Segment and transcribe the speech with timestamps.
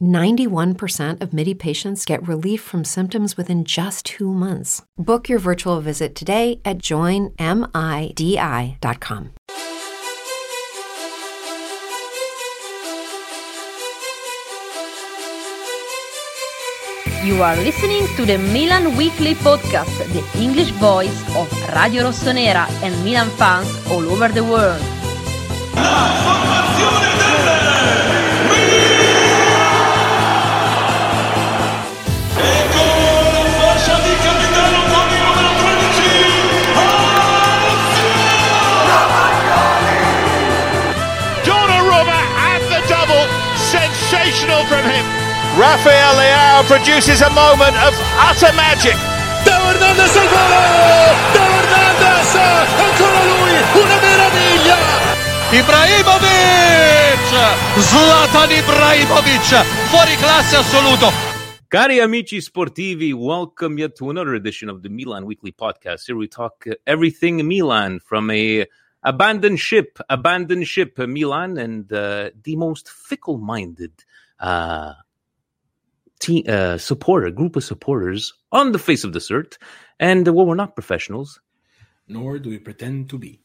[0.00, 4.82] 91% of MIDI patients get relief from symptoms within just two months.
[4.96, 7.36] Book your virtual visit today at joinmidi.com.
[17.26, 22.94] You are listening to the Milan Weekly Podcast, the English voice of Radio Rossonera and
[23.04, 24.80] Milan fans all over the world.
[45.56, 47.94] Rafael Leao produces a moment of
[48.28, 48.94] utter magic.
[49.42, 50.62] Theo Hernandez al volo!
[51.32, 52.34] Theo Hernandez!
[52.76, 53.56] Ancora lui!
[53.80, 54.76] Una meraviglia!
[55.50, 57.28] Ibrahimovic!
[57.80, 59.64] Zlatan Ibrahimovic!
[59.88, 61.10] Fuori classe assoluto!
[61.68, 66.04] Cari amici sportivi, welcome yet to another edition of the Milan Weekly Podcast.
[66.06, 68.66] Here we talk uh, everything Milan from a
[69.02, 74.04] abandoned ship, abandoned ship Milan, and uh, the most fickle-minded
[74.38, 74.92] uh,
[76.20, 79.58] team, uh, supporter, group of supporters on the face of this earth.
[80.00, 81.40] And uh, well, we're not professionals.
[82.08, 83.40] Nor do we pretend to be.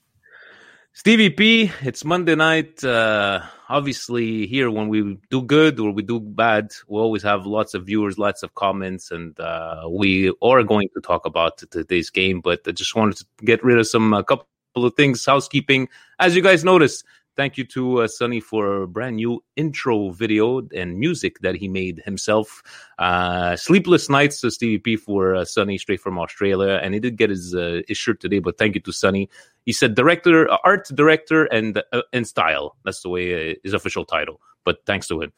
[0.93, 2.83] Stevie P, it's Monday night.
[2.83, 7.73] Uh, obviously, here when we do good or we do bad, we always have lots
[7.73, 12.41] of viewers, lots of comments, and uh, we are going to talk about today's game.
[12.41, 14.45] But I just wanted to get rid of some a couple
[14.75, 15.87] of things, housekeeping.
[16.19, 17.05] As you guys noticed,
[17.41, 21.67] thank you to uh, Sonny for a brand new intro video and music that he
[21.67, 22.61] made himself.
[22.99, 27.17] Uh, Sleepless Nights to Stevie P for uh, Sonny, straight from Australia, and he did
[27.17, 28.37] get his uh, his shirt today.
[28.37, 29.27] But thank you to Sonny.
[29.65, 32.77] He said director, uh, art director, and uh, and style.
[32.85, 34.39] That's the way uh, his official title.
[34.63, 35.33] But thanks to him.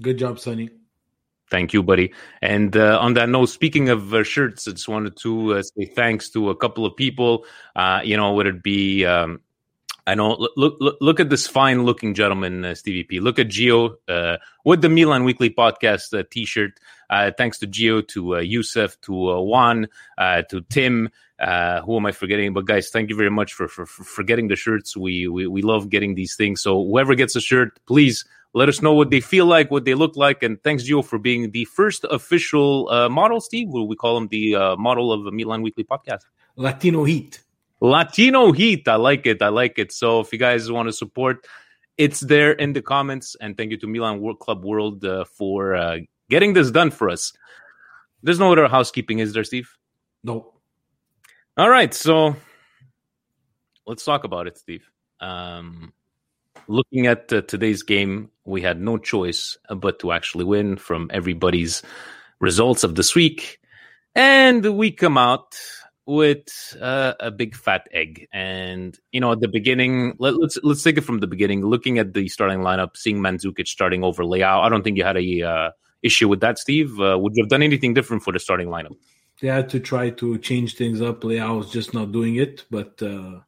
[0.00, 0.70] Good job, Sonny.
[1.50, 2.14] Thank you, buddy.
[2.40, 5.86] And uh, on that note, speaking of uh, shirts, I just wanted to uh, say
[5.86, 7.44] thanks to a couple of people.
[7.74, 9.40] Uh, you know, would it be, um,
[10.06, 13.20] I know, look, look, look at this fine looking gentleman, uh, Stevie P.
[13.20, 16.80] Look at Gio uh, with the Milan Weekly Podcast uh, t shirt.
[17.08, 19.88] Uh, thanks to Gio, to uh, Yusuf, to uh, Juan,
[20.18, 21.10] uh, to Tim.
[21.38, 22.52] Uh, who am I forgetting?
[22.52, 24.96] But guys, thank you very much for for, for getting the shirts.
[24.96, 26.60] We, we we love getting these things.
[26.62, 29.94] So whoever gets a shirt, please let us know what they feel like, what they
[29.94, 33.40] look like, and thanks Gio for being the first official uh, model.
[33.40, 36.22] Steve, we call him the uh, model of the Milan Weekly Podcast?
[36.56, 37.40] Latino Heat.
[37.80, 38.86] Latino Heat.
[38.88, 39.42] I like it.
[39.42, 39.92] I like it.
[39.92, 41.46] So if you guys want to support,
[41.96, 43.36] it's there in the comments.
[43.40, 45.98] And thank you to Milan World Club World uh, for uh,
[46.28, 47.32] getting this done for us.
[48.22, 49.70] There's no other housekeeping, is there, Steve?
[50.22, 50.52] No.
[51.56, 51.92] All right.
[51.94, 52.36] So
[53.86, 54.88] let's talk about it, Steve.
[55.20, 55.92] Um,
[56.68, 61.82] looking at uh, today's game, we had no choice but to actually win from everybody's
[62.40, 63.58] results of this week.
[64.14, 65.56] And we come out
[66.06, 68.26] with uh, a big fat egg.
[68.32, 71.64] And you know, at the beginning, let, let's let's take it from the beginning.
[71.64, 75.16] Looking at the starting lineup, seeing Mandzukic starting over Leao, I don't think you had
[75.16, 75.70] a uh,
[76.02, 77.00] issue with that, Steve.
[77.00, 78.96] Uh, would you have done anything different for the starting lineup?
[79.40, 81.22] They had to try to change things up.
[81.22, 83.40] Leao was just not doing it, but uh,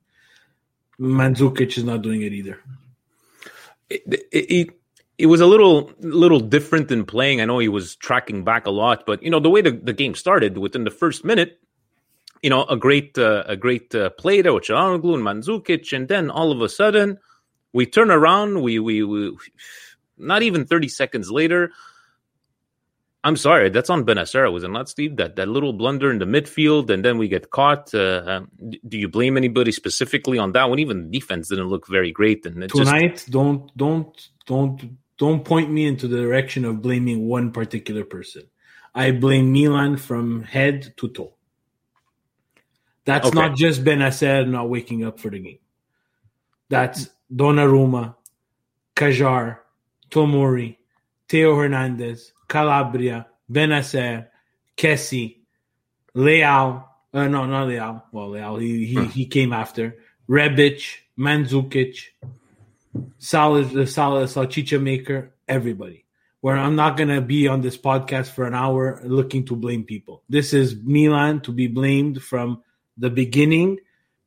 [0.98, 2.60] Mandzukic is not doing it either.
[3.90, 4.02] It,
[4.32, 4.70] it, it,
[5.18, 7.40] it was a little little different than playing.
[7.40, 9.92] I know he was tracking back a lot, but you know the way the, the
[9.92, 11.60] game started within the first minute,
[12.42, 16.08] you know, a great uh, a great uh, play there with Çalhanoğlu and Mandzukic, and
[16.08, 17.18] then all of a sudden
[17.72, 18.60] we turn around.
[18.62, 19.36] We we, we
[20.18, 21.70] not even thirty seconds later.
[23.24, 25.14] I'm sorry, that's on Bennacer, was it not, Steve?
[25.16, 27.94] That that little blunder in the midfield, and then we get caught.
[27.94, 28.50] Uh, um,
[28.88, 30.80] do you blame anybody specifically on that one?
[30.80, 35.70] Even the defense didn't look very great, and Tonight, just don't don't don't don't point
[35.70, 38.42] me into the direction of blaming one particular person.
[38.92, 41.34] I blame Milan from head to toe.
[43.04, 43.38] That's Okay.
[43.38, 45.58] not just Bennacer not waking up for the game.
[46.68, 48.14] That's Donnarumma,
[48.96, 49.58] Kjaer,
[50.10, 50.76] Tomori,
[51.28, 54.28] Theo Hernandez, Calabria, Bennacer,
[54.76, 55.38] Kessie,
[56.14, 56.88] Leal.
[57.12, 58.04] Uh, no, not Leal.
[58.12, 59.96] Well, Leal, he, he, he came after.
[60.28, 60.82] Rebic,
[61.18, 61.98] Mandzukic,
[63.18, 66.04] Salad, the Salad Salchicha Maker, everybody.
[66.40, 69.84] Where I'm not going to be on this podcast for an hour looking to blame
[69.84, 70.22] people.
[70.28, 72.62] This is Milan to be blamed from
[72.96, 73.78] the beginning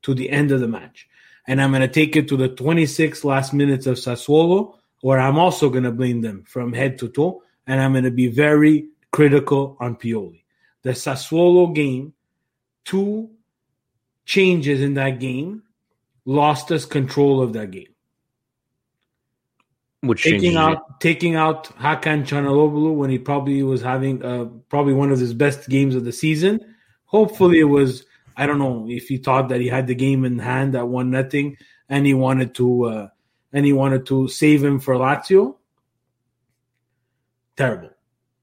[0.04, 1.08] to the end of the match.
[1.48, 5.38] And I'm going to take it to the 26 last minutes of Sassuolo, where I'm
[5.38, 7.44] also going to blame them from head to toe.
[7.68, 10.44] And I'm going to be very critical on Pioli.
[10.84, 12.14] The Sassuolo game,
[12.84, 13.30] two
[14.26, 15.64] changes in that game
[16.26, 17.88] lost us control of that game.
[20.02, 20.58] Which Taking changes it.
[20.58, 25.34] out taking out Hakan Çalhanoğlu when he probably was having uh, probably one of his
[25.34, 26.60] best games of the season.
[27.06, 28.06] Hopefully, it was
[28.36, 31.12] I don't know if he thought that he had the game in hand at one
[31.12, 31.58] nothing
[31.90, 33.08] and he wanted to uh,
[33.54, 35.56] and he wanted to save him for Lazio.
[37.56, 37.92] Terrible.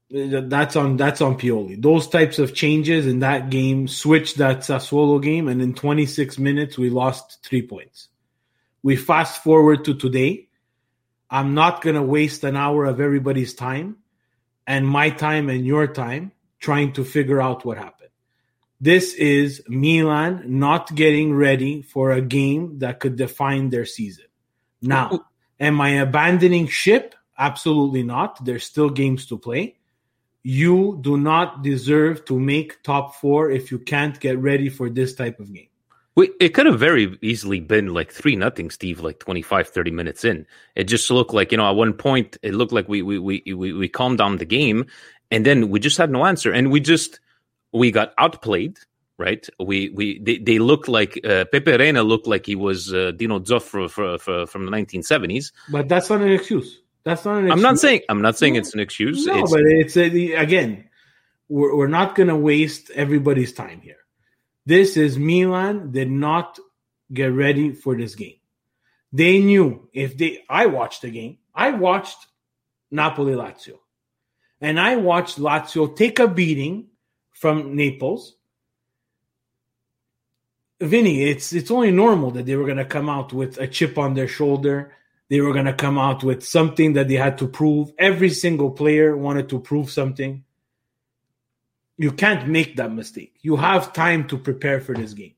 [0.09, 1.81] That's on that's on Pioli.
[1.81, 6.77] Those types of changes in that game switched that Sassuolo game, and in 26 minutes
[6.77, 8.09] we lost three points.
[8.83, 10.49] We fast forward to today.
[11.29, 13.97] I'm not gonna waste an hour of everybody's time
[14.67, 18.02] and my time and your time trying to figure out what happened.
[18.83, 24.25] This is Milan not getting ready for a game that could define their season.
[24.81, 25.23] Now,
[25.57, 27.15] am I abandoning ship?
[27.39, 28.43] Absolutely not.
[28.43, 29.77] There's still games to play.
[30.43, 35.15] You do not deserve to make top four if you can't get ready for this
[35.15, 35.69] type of game.
[36.17, 40.45] It could have very easily been like 3 nothing, Steve, like 25, 30 minutes in.
[40.75, 43.43] It just looked like, you know, at one point, it looked like we, we, we,
[43.47, 44.87] we, we calmed down the game
[45.31, 46.51] and then we just had no answer.
[46.51, 47.21] And we just,
[47.73, 48.77] we got outplayed,
[49.17, 49.47] right?
[49.59, 53.39] We, we, they, they looked like, uh, Pepe Reina looked like he was uh, Dino
[53.39, 55.51] Zoffro for, for, from the 1970s.
[55.69, 56.81] But that's not an excuse.
[57.03, 57.53] That's not an excuse.
[57.53, 59.25] I'm not saying, I'm not saying it's an excuse.
[59.25, 60.85] No, it's, but it's a, again,
[61.49, 63.97] we're, we're not going to waste everybody's time here.
[64.65, 66.57] This is Milan did not
[67.11, 68.37] get ready for this game.
[69.11, 70.43] They knew if they.
[70.49, 71.37] I watched the game.
[71.53, 72.17] I watched
[72.89, 73.77] Napoli Lazio,
[74.61, 76.87] and I watched Lazio take a beating
[77.43, 78.37] from Naples.
[80.79, 83.97] Vinny, it's it's only normal that they were going to come out with a chip
[83.97, 84.93] on their shoulder.
[85.27, 87.91] They were going to come out with something that they had to prove.
[87.99, 90.45] Every single player wanted to prove something
[91.97, 93.33] you can't make that mistake.
[93.41, 95.35] You have time to prepare for this game.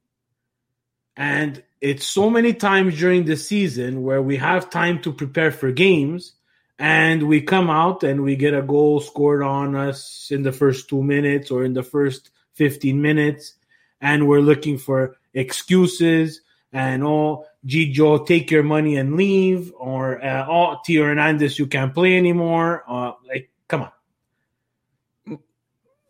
[1.17, 5.71] And it's so many times during the season where we have time to prepare for
[5.71, 6.34] games
[6.77, 10.89] and we come out and we get a goal scored on us in the first
[10.89, 13.53] two minutes or in the first 15 minutes.
[14.01, 16.41] And we're looking for excuses
[16.73, 19.71] and, oh, Gigio, take your money and leave.
[19.77, 22.83] Or, uh, oh, Theo Hernandez, you can't play anymore.
[22.87, 23.91] Uh, like, come on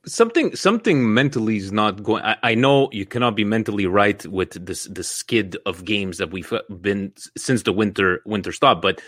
[0.08, 4.64] something something mentally is not going I, I, know you cannot be mentally right with
[4.66, 9.02] this the skid of games that we've been since the winter winter stop but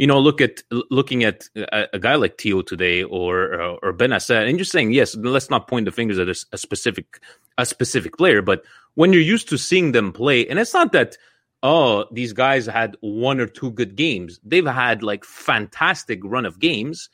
[0.00, 3.92] you know look at looking at a, a guy like Theo today or uh, or
[3.92, 7.20] Bennacer and just saying yes let's not point the fingers at a, a specific
[7.58, 8.64] a specific player but
[8.94, 11.18] when you're used to seeing them play and it's not that
[11.62, 16.58] oh these guys had one or two good games they've had like fantastic run of
[16.58, 17.10] games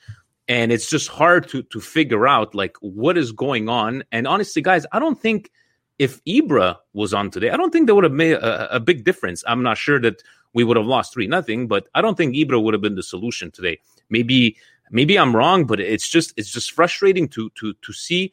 [0.48, 4.04] and it's just hard to to figure out like what is going on.
[4.12, 5.50] And honestly, guys, I don't think
[5.98, 9.04] if Ibra was on today, I don't think that would have made a, a big
[9.04, 9.42] difference.
[9.46, 10.22] I'm not sure that
[10.52, 13.02] we would have lost three nothing, but I don't think Ibra would have been the
[13.02, 13.80] solution today.
[14.10, 14.56] Maybe
[14.90, 18.32] maybe I'm wrong, but it's just it's just frustrating to to to see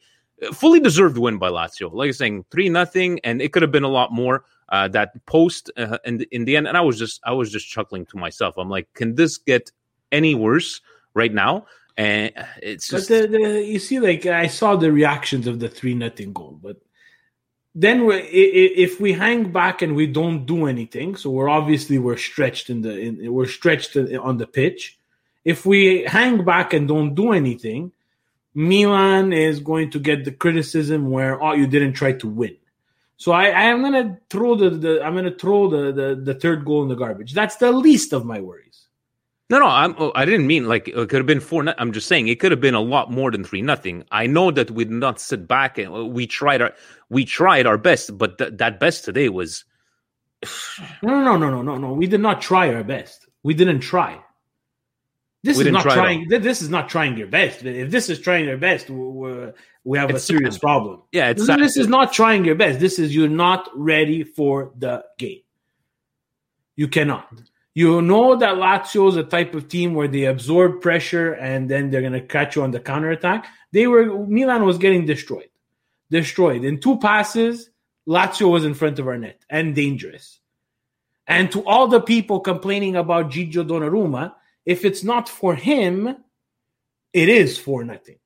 [0.52, 1.92] fully deserved win by Lazio.
[1.92, 4.44] Like I was saying, three nothing, and it could have been a lot more.
[4.70, 7.68] Uh, that post uh, in in the end, and I was just I was just
[7.68, 8.56] chuckling to myself.
[8.56, 9.70] I'm like, can this get
[10.10, 10.80] any worse
[11.14, 11.66] right now?
[11.96, 15.68] and it's just but the, the, you see like i saw the reactions of the
[15.68, 16.76] three nothing goal but
[17.74, 22.70] then if we hang back and we don't do anything so we're obviously we're stretched
[22.70, 24.98] in the in, we're stretched on the pitch.
[25.44, 27.92] If we hang back and don't do anything
[28.54, 32.56] milan is going to get the criticism where oh you didn't try to win.
[33.16, 36.64] So I, I am gonna throw the, the i'm gonna throw the, the the third
[36.64, 37.32] goal in the garbage.
[37.32, 38.83] That's the least of my worries
[39.50, 41.66] no, no, I'm, oh, I didn't mean like it could have been four.
[41.78, 44.04] I'm just saying it could have been a lot more than three nothing.
[44.10, 46.72] I know that we did not sit back and uh, we tried our
[47.10, 49.64] we tried our best, but th- that best today was.
[51.02, 51.92] no, no, no, no, no, no.
[51.92, 53.26] We did not try our best.
[53.42, 54.18] We didn't try.
[55.42, 56.28] This we is not try trying.
[56.28, 57.62] This is not trying your best.
[57.66, 59.52] If this is trying your best, we
[59.84, 60.62] we have it's a serious sad.
[60.62, 61.02] problem.
[61.12, 62.80] Yeah, it's this, this is not trying your best.
[62.80, 65.42] This is you're not ready for the game.
[66.76, 67.28] You cannot.
[67.74, 71.90] You know that Lazio is a type of team where they absorb pressure and then
[71.90, 73.46] they're going to catch you on the counterattack.
[73.72, 75.50] They were Milan was getting destroyed,
[76.08, 77.70] destroyed in two passes.
[78.08, 80.38] Lazio was in front of our net and dangerous.
[81.26, 86.16] And to all the people complaining about Gigio Donnarumma, if it's not for him,
[87.12, 88.18] it is for nothing.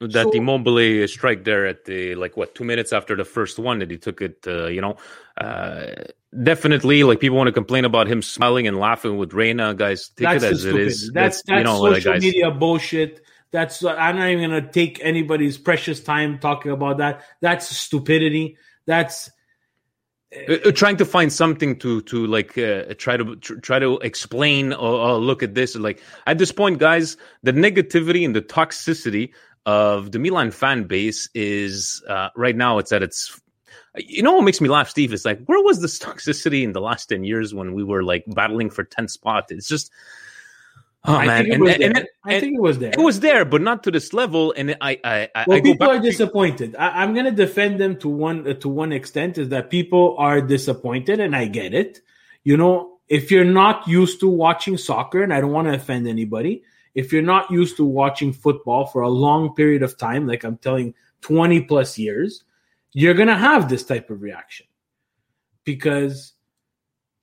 [0.00, 3.78] That so, Immobile strike there at the like what two minutes after the first one
[3.78, 4.96] that he took it, uh, you know,
[5.38, 5.86] uh,
[6.42, 9.74] definitely like people want to complain about him smiling and laughing with Reina.
[9.74, 11.10] Guys, take it as it is.
[11.12, 13.22] That's that's, that's you know, social like, media bullshit.
[13.50, 17.22] That's uh, I'm not even gonna take anybody's precious time talking about that.
[17.40, 18.56] That's stupidity.
[18.86, 19.30] That's
[20.48, 23.98] uh, uh, trying to find something to to like uh, try to tr- try to
[23.98, 28.42] explain or, or, look at this like at this point guys the negativity and the
[28.42, 29.30] toxicity
[29.66, 33.40] of the Milan fan base is uh, right now it's at its
[33.96, 36.80] you know what makes me laugh steve is like where was this toxicity in the
[36.80, 39.90] last 10 years when we were like battling for 10 spot it's just
[41.06, 42.90] Oh I man, and, and, and, I think it was there.
[42.90, 44.54] It was there, but not to this level.
[44.56, 46.74] And I, I, I well, I people are disappointed.
[46.76, 49.36] I, am going to defend them to one uh, to one extent.
[49.36, 52.00] Is that people are disappointed, and I get it.
[52.42, 56.08] You know, if you're not used to watching soccer, and I don't want to offend
[56.08, 56.62] anybody,
[56.94, 60.56] if you're not used to watching football for a long period of time, like I'm
[60.56, 62.44] telling 20 plus years,
[62.94, 64.66] you're going to have this type of reaction
[65.64, 66.32] because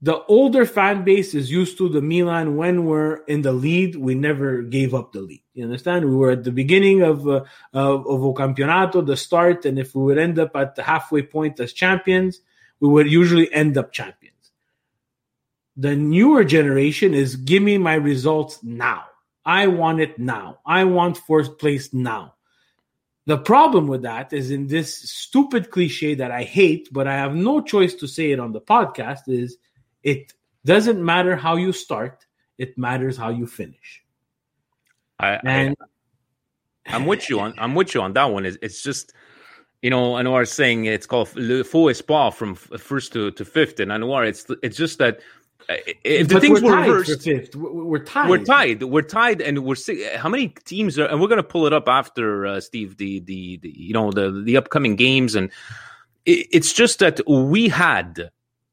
[0.01, 4.15] the older fan base is used to the Milan when we're in the lead, we
[4.15, 5.43] never gave up the lead.
[5.53, 6.05] You understand?
[6.05, 10.03] We were at the beginning of uh, of, of Campionato, the start, and if we
[10.03, 12.41] would end up at the halfway point as champions,
[12.79, 14.51] we would usually end up champions.
[15.77, 19.05] The newer generation is give me my results now.
[19.45, 20.59] I want it now.
[20.65, 22.35] I want fourth place now.
[23.27, 27.35] The problem with that is in this stupid cliche that I hate, but I have
[27.35, 29.57] no choice to say it on the podcast is
[30.01, 30.33] it
[30.65, 32.25] doesn't matter how you start,
[32.57, 34.03] it matters how you finish.
[35.19, 35.75] I, and
[36.87, 38.45] I, am with you on I'm with you on that one.
[38.45, 39.13] It's, it's just
[39.81, 43.91] you know, Anwar saying it's called le faux espoir from first to, to fifth, and
[43.91, 45.19] Anwar, it's it's just that
[45.69, 47.55] if the things were reversed, fifth.
[47.55, 48.29] We're tied.
[48.29, 48.83] We're tied.
[48.83, 49.75] We're tied, and we're
[50.17, 51.05] how many teams are?
[51.05, 54.11] And we're going to pull it up after uh, Steve the, the the you know
[54.11, 55.49] the the upcoming games, and
[56.25, 58.29] it, it's just that we had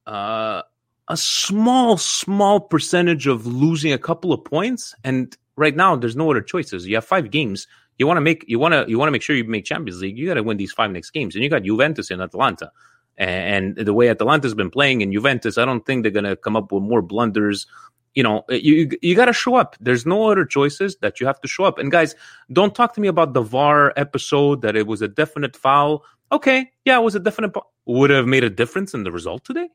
[0.07, 0.63] uh,
[1.09, 6.31] a small small percentage of losing a couple of points, and right now there's no
[6.31, 6.87] other choices.
[6.87, 7.67] You have five games.
[7.99, 10.01] You want to make you want to you want to make sure you make Champions
[10.01, 10.19] League.
[10.19, 12.71] You got to win these five next games, and you got Juventus in Atalanta.
[13.19, 16.57] And the way Atalanta's been playing in Juventus, I don't think they're going to come
[16.57, 17.67] up with more blunders.
[18.15, 19.77] You know, eh, you you got to show up.
[19.81, 21.79] There's no other choices that you have to show up.
[21.79, 22.15] And guys,
[22.53, 26.05] don't talk to me about the VAR episode that it was a definite foul.
[26.31, 27.53] Okay, yeah, it was a definite.
[27.87, 29.69] Would have made a difference in the result today.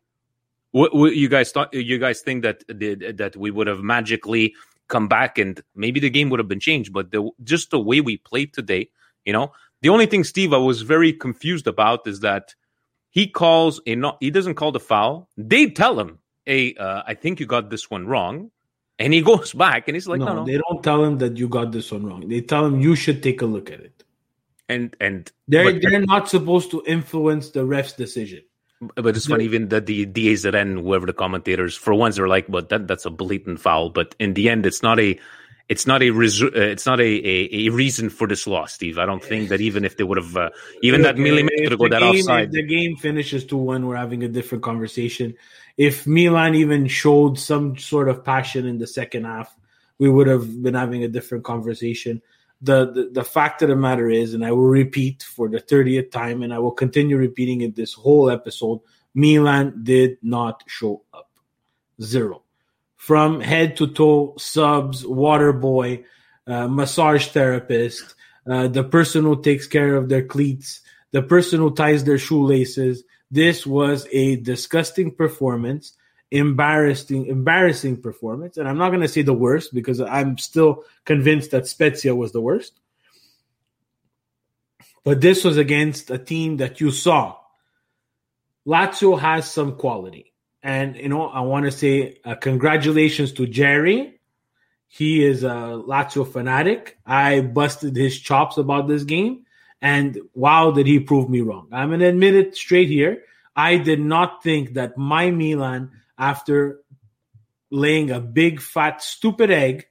[0.71, 1.73] What, what you guys thought?
[1.73, 4.55] You guys think that that we would have magically
[4.87, 6.93] come back and maybe the game would have been changed?
[6.93, 8.89] But the, just the way we played today,
[9.25, 12.55] you know, the only thing, Steve, I was very confused about is that
[13.13, 14.17] he calls a not.
[14.19, 15.29] He doesn't call the foul.
[15.37, 18.49] They tell him, "Hey, uh, I think you got this one wrong,"
[18.97, 20.45] and he goes back and he's like, "No, no, no.
[20.45, 22.27] They don't tell him that you got this one wrong.
[22.27, 24.03] They tell him you should take a look at it."
[24.67, 28.41] And and they're but, they're not supposed to influence the ref's decision.
[28.95, 32.69] But it's funny, even the, the DAZN, whoever the commentators, for once, are like, "But
[32.69, 35.19] that that's a blatant foul." But in the end, it's not a
[35.73, 38.99] it's not a resu- uh, it's not a, a, a, reason for this loss, Steve.
[38.99, 40.49] I don't think that even if they would have uh,
[40.83, 44.27] even that millimeter go that game, offside, the game finishes two one, we're having a
[44.27, 45.33] different conversation.
[45.75, 49.55] If Milan even showed some sort of passion in the second half,
[49.97, 52.21] we would have been having a different conversation.
[52.61, 56.11] The, the the fact of the matter is, and I will repeat for the thirtieth
[56.11, 58.81] time, and I will continue repeating it this whole episode:
[59.15, 61.31] Milan did not show up.
[61.99, 62.42] Zero
[63.03, 66.05] from head to toe subs, water boy,
[66.47, 68.15] uh, massage therapist,
[68.49, 70.79] uh, the person who takes care of their cleats,
[71.11, 73.03] the person who ties their shoelaces.
[73.29, 75.97] This was a disgusting performance,
[76.31, 78.55] embarrassing, embarrassing performance.
[78.55, 82.31] And I'm not going to say the worst because I'm still convinced that Spezia was
[82.31, 82.79] the worst.
[85.03, 87.35] But this was against a team that you saw.
[88.65, 90.32] Lazio has some quality.
[90.63, 94.19] And you know, I want to say uh, congratulations to Jerry.
[94.87, 96.97] He is a Lazio fanatic.
[97.05, 99.45] I busted his chops about this game,
[99.81, 101.67] and wow, did he prove me wrong?
[101.71, 103.23] I'm gonna admit it straight here.
[103.55, 106.79] I did not think that my Milan, after
[107.69, 109.87] laying a big fat stupid egg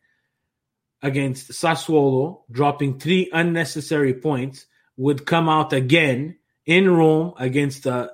[1.02, 8.11] against Sassuolo, dropping three unnecessary points, would come out again in Rome against a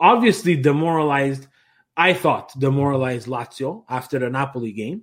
[0.00, 1.46] obviously demoralized
[1.96, 5.02] I thought, demoralized Lazio after the Napoli game.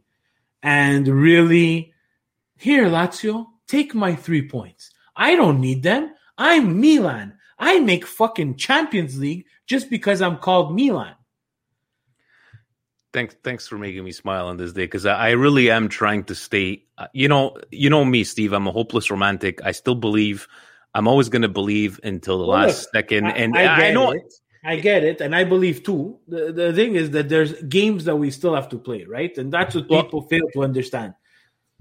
[0.63, 1.93] And really,
[2.58, 4.91] here, Lazio, take my three points.
[5.15, 6.13] I don't need them.
[6.38, 7.38] I'm Milan.
[7.60, 11.15] I make fucking Champions League just because I'm called Milan.
[13.12, 16.24] Thanks, thanks for making me smile on this day because I, I, really am trying
[16.25, 16.84] to stay.
[16.98, 18.53] Uh, you know, you know me, Steve.
[18.53, 19.60] I'm a hopeless romantic.
[19.65, 20.48] I still believe.
[20.93, 23.25] I'm always going to believe until the well, last look, second.
[23.25, 24.12] I, and I, I know.
[24.12, 24.34] It.
[24.63, 26.20] I get it, and I believe too.
[26.28, 29.36] The, the thing is that there's games that we still have to play, right?
[29.38, 31.13] And that's what well, people fail to understand.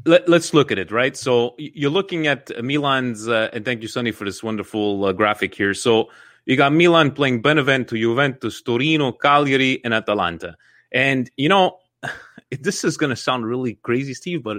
[0.05, 1.17] Let, us look at it, right?
[1.17, 5.55] So you're looking at Milan's, uh, and thank you, Sonny, for this wonderful uh, graphic
[5.55, 5.75] here.
[5.75, 6.11] So
[6.47, 10.57] you got Milan playing Benevento, Juventus, Torino, Cagliari, and Atalanta.
[10.93, 11.79] And, you know,
[12.61, 14.59] this is going to sound really crazy, Steve, but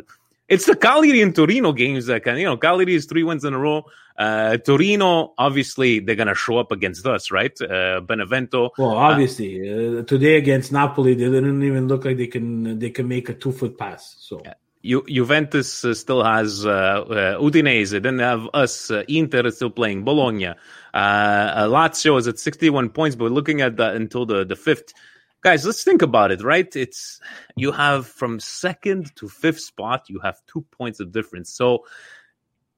[0.49, 3.53] it's the Cagliari and Torino games that can, you know, Cagliari is three wins in
[3.53, 3.85] a row.
[4.17, 7.53] Uh, Torino, obviously, they're going to show up against us, right?
[7.61, 8.71] Uh, Benevento.
[8.77, 13.07] Well, obviously, uh, today against Napoli, they didn't even look like they can they can
[13.07, 14.17] make a two foot pass.
[14.19, 14.41] So.
[14.43, 14.55] Yeah.
[14.83, 18.01] Ju- Juventus uh, still has uh, uh, Udinese.
[18.01, 18.89] Then they have us.
[18.89, 20.47] Uh, Inter is still playing Bologna.
[20.47, 20.55] Uh,
[20.93, 24.93] uh, Lazio is at 61 points, but looking at that until the, the fifth.
[25.41, 26.75] Guys, let's think about it, right?
[26.75, 27.21] It's
[27.55, 31.49] you have from second to fifth spot, you have two points of difference.
[31.49, 31.85] So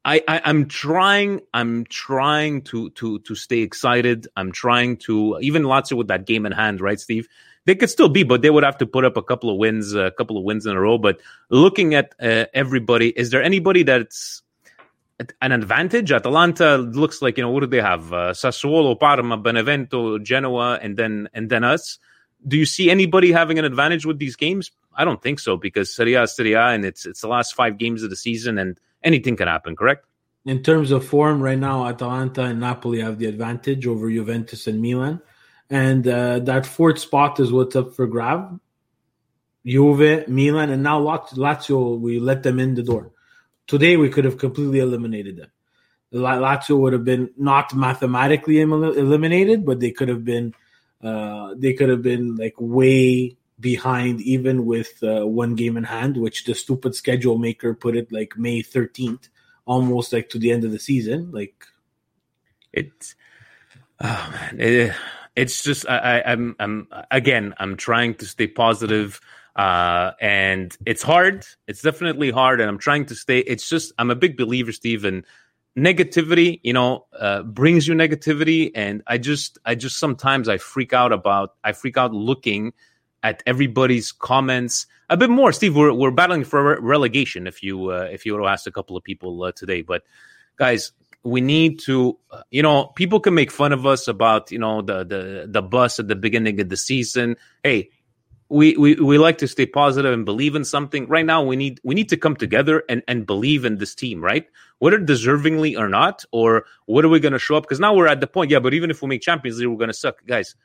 [0.06, 4.28] I, I am trying I'm trying to to to stay excited.
[4.36, 7.28] I'm trying to even Lazio with that game in hand, right, Steve?
[7.66, 9.94] They could still be, but they would have to put up a couple of wins,
[9.94, 10.98] a couple of wins in a row.
[10.98, 14.42] But looking at uh, everybody, is there anybody that's
[15.42, 16.12] an advantage?
[16.12, 18.14] Atalanta looks like you know what do they have?
[18.14, 22.00] Uh, Sassuolo, Parma, Benevento, Genoa, and then and then us.
[22.48, 24.72] Do you see anybody having an advantage with these games?
[24.96, 27.78] I don't think so because Serie A, Serie A, and it's it's the last five
[27.78, 29.76] games of the season, and anything can happen.
[29.76, 30.06] Correct?
[30.46, 34.82] In terms of form, right now, Atalanta and Napoli have the advantage over Juventus and
[34.82, 35.22] Milan
[35.72, 38.60] and uh, that fourth spot is what's up for grab.
[39.66, 41.98] Juve, Milan, and now Lazio.
[41.98, 43.12] We let them in the door.
[43.68, 45.52] Today we could have completely eliminated them.
[46.14, 50.54] Lazio would have been not mathematically eliminated, but they could have been.
[51.04, 56.18] Uh, they could have been like way behind, even with uh, one game in hand,
[56.18, 59.30] which the stupid schedule maker put it like May thirteenth,
[59.66, 61.32] almost like to the end of the season.
[61.32, 61.66] Like
[62.74, 63.16] it's.
[64.00, 64.60] Oh man.
[64.60, 64.94] It,
[65.36, 69.22] it's just I, I'm I'm again I'm trying to stay positive,
[69.56, 71.46] uh, and it's hard.
[71.68, 73.40] It's definitely hard, and I'm trying to stay.
[73.40, 75.06] It's just I'm a big believer, Steve,
[75.78, 76.60] negativity.
[76.64, 81.12] You know, uh, brings you negativity, and I just I just sometimes I freak out
[81.12, 82.74] about I freak out looking
[83.24, 85.52] at everybody's comments a bit more.
[85.52, 87.48] Steve, we're we're battling for relegation.
[87.48, 90.04] If you uh, if you were to ask a couple of people uh, today, but
[90.58, 90.92] guys,
[91.24, 94.82] we need to uh, you know people can make fun of us about you know
[94.82, 97.90] the the the bus at the beginning of the season hey
[98.50, 101.80] we, we we like to stay positive and believe in something right now we need
[101.84, 104.48] we need to come together and and believe in this team right
[104.82, 108.08] whether deservingly or not or what are we going to show up because now we're
[108.08, 110.26] at the point yeah but even if we make champions league we're going to suck
[110.26, 110.56] guys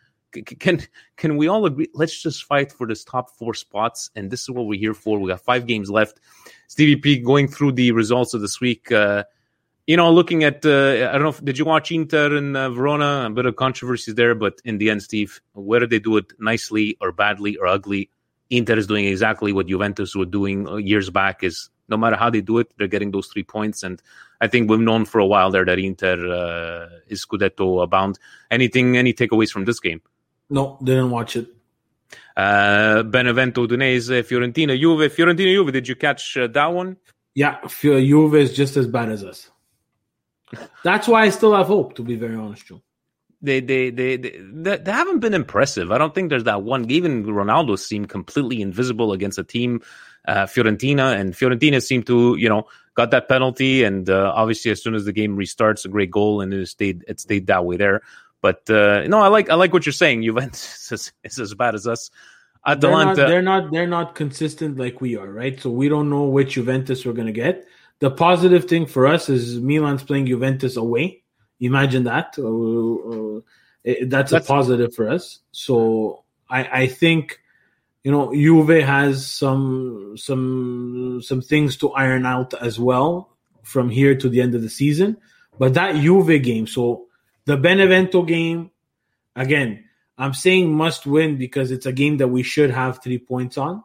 [0.59, 0.81] can
[1.17, 4.51] can we all agree let's just fight for this top four spots and this is
[4.51, 6.19] what we're here for we got five games left
[6.67, 9.23] stevie p going through the results of this week uh
[9.87, 12.71] you know, looking at, uh, I don't know, if, did you watch Inter and uh,
[12.71, 13.27] Verona?
[13.27, 16.97] A bit of controversies there, but in the end, Steve, whether they do it nicely
[17.01, 18.11] or badly or ugly,
[18.51, 21.45] Inter is doing exactly what Juventus were doing uh, years back.
[21.45, 23.83] Is no matter how they do it, they're getting those three points.
[23.83, 24.03] And
[24.41, 28.19] I think we've known for a while there that Inter uh, is Scudetto bound.
[28.51, 30.01] Anything, any takeaways from this game?
[30.51, 31.49] No, didn't watch it.
[32.37, 35.13] Uh, Benevento, Udinese, Fiorentina, Juve.
[35.13, 35.73] Fiorentina, Juve.
[35.73, 36.97] Did you catch uh, that one?
[37.35, 39.51] Yeah, Juve is just as bad as us.
[40.85, 42.81] That's why I still have hope, to be very honest, Joe.
[43.43, 44.39] They, they, they, they,
[44.77, 45.93] they haven't been impressive.
[45.93, 46.91] I don't think there's that one.
[46.91, 49.83] Even Ronaldo seemed completely invisible against a team,
[50.35, 54.95] Fiorentina, and Fiorentina seemed to, you know, got that penalty, and uh, obviously as soon
[54.95, 58.03] as the game restarts, a great goal, and it stayed, it stayed that way there.
[58.41, 60.23] But uh, no, I like, I like what you're saying.
[60.23, 62.11] Juventus is, is as bad as us.
[62.67, 65.61] Atalanta, they're not, they're not, they're not consistent like we are, right?
[65.61, 67.65] So we don't know which Juventus we're gonna get.
[68.01, 71.23] The positive thing for us is Milan's playing Juventus away.
[71.61, 72.35] Imagine that.
[72.39, 73.41] Uh, uh,
[74.07, 75.39] that's, that's, a positive for us.
[75.53, 77.41] So I, I think
[78.07, 84.15] you know Juve has some some some things to iron out as well from here
[84.15, 85.17] to the end of the season.
[85.59, 87.07] But that Juve game, so
[87.47, 88.71] the Benevento game,
[89.35, 93.59] again, I'm saying must win because it's a game that we should have three points
[93.59, 93.83] on.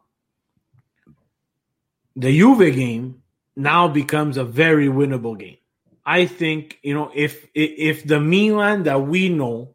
[2.15, 3.23] The Juve game,
[3.55, 5.57] now becomes a very winnable game.
[6.05, 9.73] I think you know if if the Milan that we know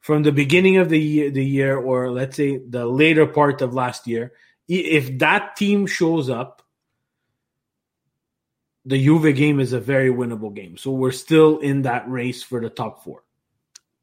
[0.00, 3.74] from the beginning of the year, the year, or let's say the later part of
[3.74, 4.32] last year,
[4.68, 6.62] if that team shows up,
[8.84, 10.76] the Juve game is a very winnable game.
[10.76, 13.24] So we're still in that race for the top four.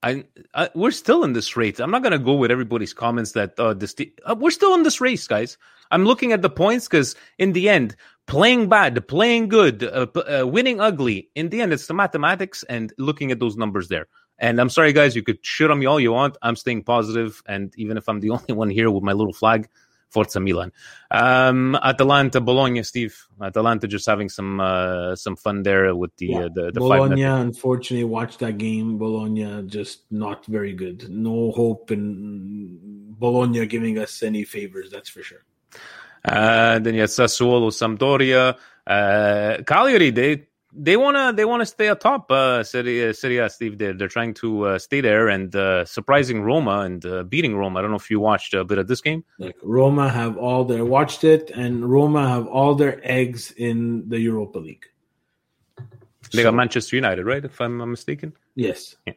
[0.04, 1.80] I, I, we're still in this race.
[1.80, 4.84] I'm not going to go with everybody's comments that uh, this uh, we're still in
[4.84, 5.58] this race, guys.
[5.90, 7.96] I'm looking at the points because in the end,
[8.28, 11.30] playing bad, playing good, uh, uh, winning ugly.
[11.34, 14.08] In the end, it's the mathematics and looking at those numbers there.
[14.40, 16.38] And I'm sorry, guys, you could shoot on me all you want.
[16.42, 19.68] I'm staying positive, and even if I'm the only one here with my little flag,
[20.10, 20.72] Forza Milan.
[21.12, 23.28] Um, Atalanta, Bologna, Steve.
[23.42, 26.40] Atalanta just having some uh, some fun there with the yeah.
[26.40, 27.24] uh, the, the Bologna.
[27.24, 28.98] Unfortunately, watched that game.
[28.98, 31.10] Bologna just not very good.
[31.10, 34.90] No hope in Bologna giving us any favors.
[34.92, 35.44] That's for sure.
[36.24, 40.12] Uh, then you have Sassuolo, Sampdoria, uh, Cagliari.
[40.12, 40.47] They
[40.78, 43.78] they wanna they wanna stay atop uh, Serie, Serie A, Steve.
[43.78, 47.80] They're, they're trying to uh, stay there and uh, surprising Roma and uh, beating Roma.
[47.80, 49.24] I don't know if you watched a bit of this game.
[49.40, 54.20] Like Roma have all their watched it, and Roma have all their eggs in the
[54.20, 54.86] Europa League.
[56.32, 57.44] They got Manchester United, right?
[57.44, 58.34] If I'm not mistaken.
[58.56, 58.96] Yes.
[59.06, 59.14] Yeah.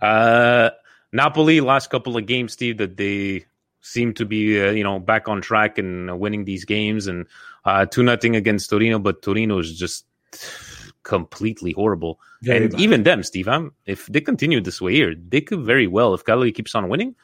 [0.00, 0.70] Uh,
[1.12, 3.44] Napoli last couple of games, Steve, that they
[3.80, 7.26] seem to be uh, you know back on track and winning these games and
[7.64, 10.06] uh, two nothing against Torino, but Torino is just
[11.02, 12.20] completely horrible.
[12.42, 12.80] Very and bad.
[12.80, 16.24] even them, Steve, I'm, if they continue this way here, they could very well, if
[16.24, 17.14] Cagliari keeps on winning,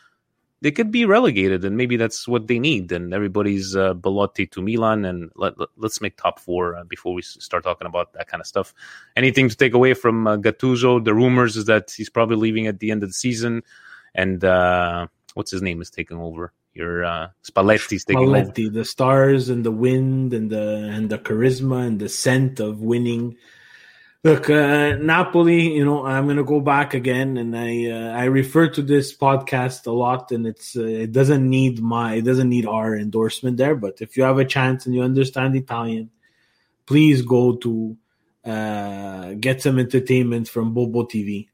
[0.61, 2.91] they could be relegated, and maybe that's what they need.
[2.91, 7.15] And everybody's uh, Belotti to Milan, and let, let, us make top four uh, before
[7.15, 8.75] we start talking about that kind of stuff.
[9.17, 11.05] Anything to take away from uh, Gattuso?
[11.05, 13.63] The rumors is that he's probably leaving at the end of the season,
[14.15, 16.53] and uh, what's his name is taking over.
[16.75, 18.79] Your uh, Spalletti's taking Spalletti, over.
[18.79, 23.37] the stars and the wind and the and the charisma and the scent of winning.
[24.25, 25.75] Look, uh, Napoli.
[25.75, 29.17] You know, I'm going to go back again, and I uh, I refer to this
[29.17, 33.59] podcast a lot, and it's uh, it doesn't need my it doesn't need our endorsement
[33.59, 33.77] there.
[33.77, 36.11] But if you have a chance and you understand Italian,
[36.85, 37.97] please go to
[38.45, 41.47] uh, get some entertainment from Bobo TV,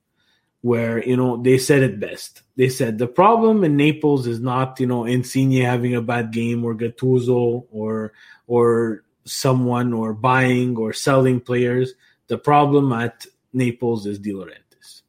[0.63, 2.45] where you know they said it best.
[2.57, 6.65] They said the problem in Naples is not you know Insigne having a bad game
[6.65, 8.15] or Gattuso or
[8.47, 11.93] or someone or buying or selling players
[12.27, 15.03] the problem at Naples is De Laurentiis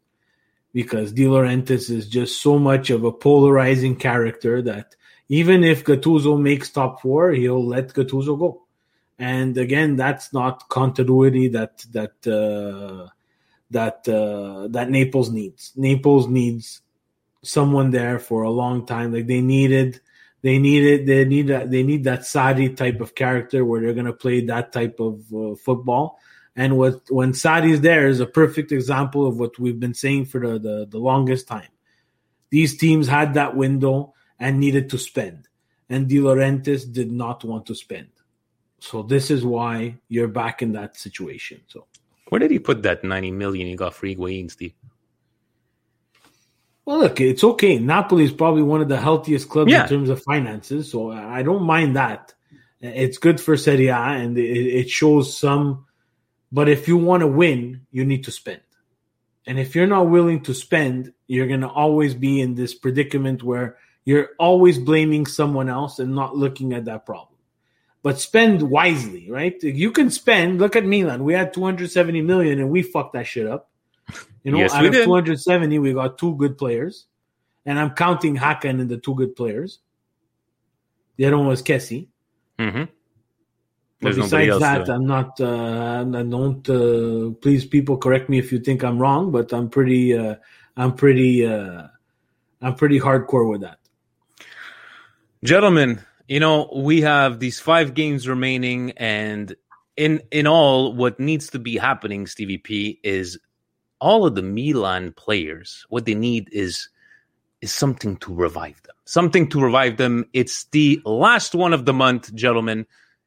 [0.73, 4.95] because De Laurentiis is just so much of a polarizing character that
[5.29, 8.63] even if Gattuso makes top four, he'll let Gattuso go.
[9.17, 13.09] And again, that's not continuity that that uh,
[13.71, 15.71] that uh, that Naples needs.
[15.75, 16.81] Naples needs
[17.41, 19.13] someone there for a long time.
[19.13, 20.01] Like they needed,
[20.41, 24.05] they needed, they need that, they need that Sarri type of character where they're going
[24.05, 26.19] to play that type of uh, football.
[26.55, 30.39] And what when Sarri's there is a perfect example of what we've been saying for
[30.39, 31.67] the, the, the longest time.
[32.49, 35.47] These teams had that window and needed to spend,
[35.89, 38.07] and De Laurentiis did not want to spend.
[38.79, 41.61] So this is why you're back in that situation.
[41.67, 41.87] So
[42.29, 44.73] Where did he put that 90 million he got for Higuain, Steve?
[46.85, 47.79] well, look, it's okay.
[47.79, 49.83] Napoli is probably one of the healthiest clubs Yeah.
[49.83, 52.33] in terms of finances, so I don't mind that.
[52.79, 54.41] It's good for Serie A, and it,
[54.81, 55.84] it shows some.
[56.55, 58.61] But if you want to win, you need to spend.
[59.45, 63.43] And if you're not willing to spend, you're going to always be in this predicament
[63.43, 67.37] where you're always blaming someone else and not looking at that problem.
[68.03, 69.61] But spend wisely, right?
[69.61, 70.59] You can spend.
[70.59, 71.25] Look at Milan.
[71.25, 73.69] We had 270 million and we fucked that shit up.
[74.45, 75.03] You know, Yes, out we of did.
[75.03, 77.07] 270, we got two good players.
[77.65, 79.79] And I'm counting Hakan and the two good players.
[81.17, 82.07] The other one was Kessie.
[82.57, 82.83] Mm-hmm.
[84.01, 84.95] But There's besides that, there.
[84.95, 85.39] I'm not.
[85.39, 86.69] Uh, I don't.
[86.69, 90.13] Uh, please, people, correct me if you think I'm wrong, but I'm pretty.
[90.13, 90.35] Uh,
[90.75, 91.45] I'm pretty.
[91.45, 91.87] Uh,
[92.61, 93.79] I'm pretty hardcore with that.
[95.43, 99.55] Gentlemen, you know, we have these five games remaining, and
[99.95, 103.39] in in all, what needs to be happening, Stevie P, is
[104.01, 105.85] all of the Milan players.
[105.89, 106.89] What they need is
[107.61, 108.95] is something to revive them.
[109.05, 110.25] Something to revive them.
[110.33, 112.85] It's the last one of the month, gentlemen.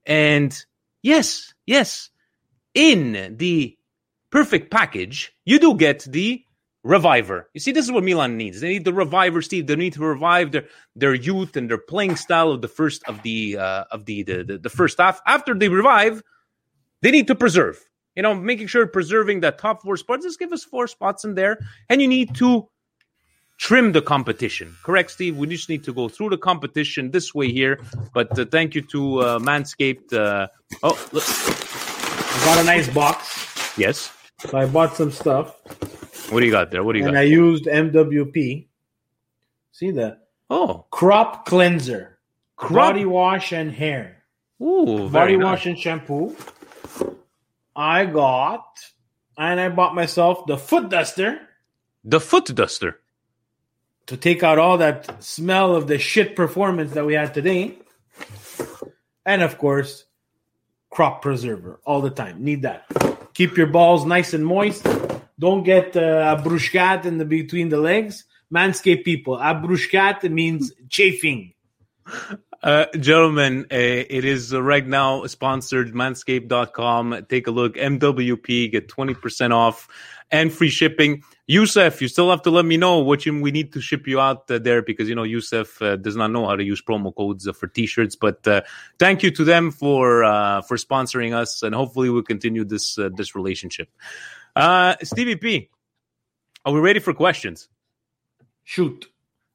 [0.09, 0.57] And
[1.03, 2.11] yes, yes,
[2.75, 3.77] in the
[4.31, 6.43] perfect package, you do get the
[6.83, 7.51] reviver.
[7.53, 8.61] You see, this is what Milan needs.
[8.61, 9.67] They need the reviver, Steve.
[9.67, 10.65] They need to revive their
[10.97, 14.43] their youth and their playing style of the first of the uh, of the, the
[14.43, 15.21] the the first half.
[15.27, 16.23] After they revive,
[17.03, 17.79] they need to preserve.
[18.17, 20.25] You know, making sure preserving that top four spots.
[20.25, 21.59] Just give us four spots in there,
[21.91, 22.69] and you need to
[23.59, 24.77] trim the competition.
[24.83, 25.37] Correct, Steve?
[25.37, 27.81] We just need to go through the competition this way here.
[28.15, 30.13] But uh, thank you to uh, Manscaped.
[30.13, 30.49] Uh,
[30.83, 31.25] oh, look.
[31.27, 34.13] I got a nice box, yes.
[34.39, 35.57] so I bought some stuff,
[36.31, 36.85] What do you got there?
[36.85, 37.21] What do you and got?
[37.21, 38.67] I used MWP
[39.73, 40.19] See the
[40.51, 42.19] Oh, crop cleanser,
[42.57, 44.23] Crop- body wash and hair,
[44.63, 45.45] ooh, body very nice.
[45.45, 46.35] wash and shampoo.
[47.77, 48.65] I got,
[49.37, 51.41] and I bought myself the foot duster
[52.05, 53.01] The foot duster.
[54.09, 57.79] To take out all that smell of the shit performance that we had today.
[59.25, 60.05] And of course,
[60.91, 62.43] crop preserver all the time.
[62.43, 62.85] Need that.
[63.35, 64.87] Keep your balls nice and moist.
[65.39, 68.25] Don't get uh, a bruschkat in the between the legs.
[68.53, 71.53] Manscaped people, a bruschkat means chafing.
[72.63, 77.27] Uh, gentlemen, uh, it is uh, right now sponsored manscaped.com.
[77.29, 77.75] Take a look.
[77.77, 79.87] MWP, get 20% off
[80.31, 81.23] and free shipping.
[81.49, 84.51] Youssef, you still have to let me know what we need to ship you out
[84.51, 87.49] uh, there because, you know, Youssef uh, does not know how to use promo codes
[87.49, 88.17] uh, for t-shirts.
[88.17, 88.61] But uh,
[88.99, 93.09] thank you to them for uh, for sponsoring us and hopefully we'll continue this uh,
[93.17, 93.89] this relationship.
[95.03, 95.71] Stevie P,
[96.67, 97.69] are we ready for questions?
[98.65, 99.09] Shoot.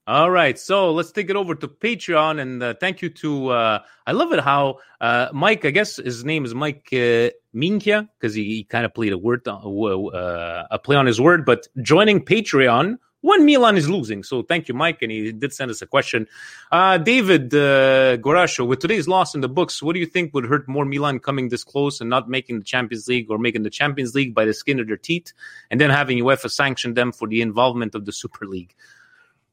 [0.06, 3.52] All right, so let's take it over to Patreon, and uh, thank you to.
[3.52, 5.64] Uh, I love it how uh, Mike.
[5.64, 9.18] I guess his name is Mike uh, Minkia because he, he kind of played a
[9.18, 11.46] word, uh, uh, a play on his word.
[11.46, 15.72] But joining Patreon when Milan is losing, so thank you, Mike, and he did send
[15.72, 16.28] us a question.
[16.70, 20.68] Uh, David Gorasho, with today's loss in the books, what do you think would hurt
[20.68, 24.14] more Milan coming this close and not making the Champions League, or making the Champions
[24.14, 25.32] League by the skin of their teeth,
[25.72, 28.76] and then having UEFA sanction them for the involvement of the Super League?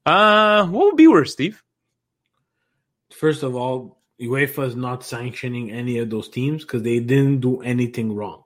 [0.06, 1.62] Uh, what would be worse, Steve?
[3.12, 7.60] First of all, UEFA is not sanctioning any of those teams because they didn't do
[7.62, 8.44] anything wrong.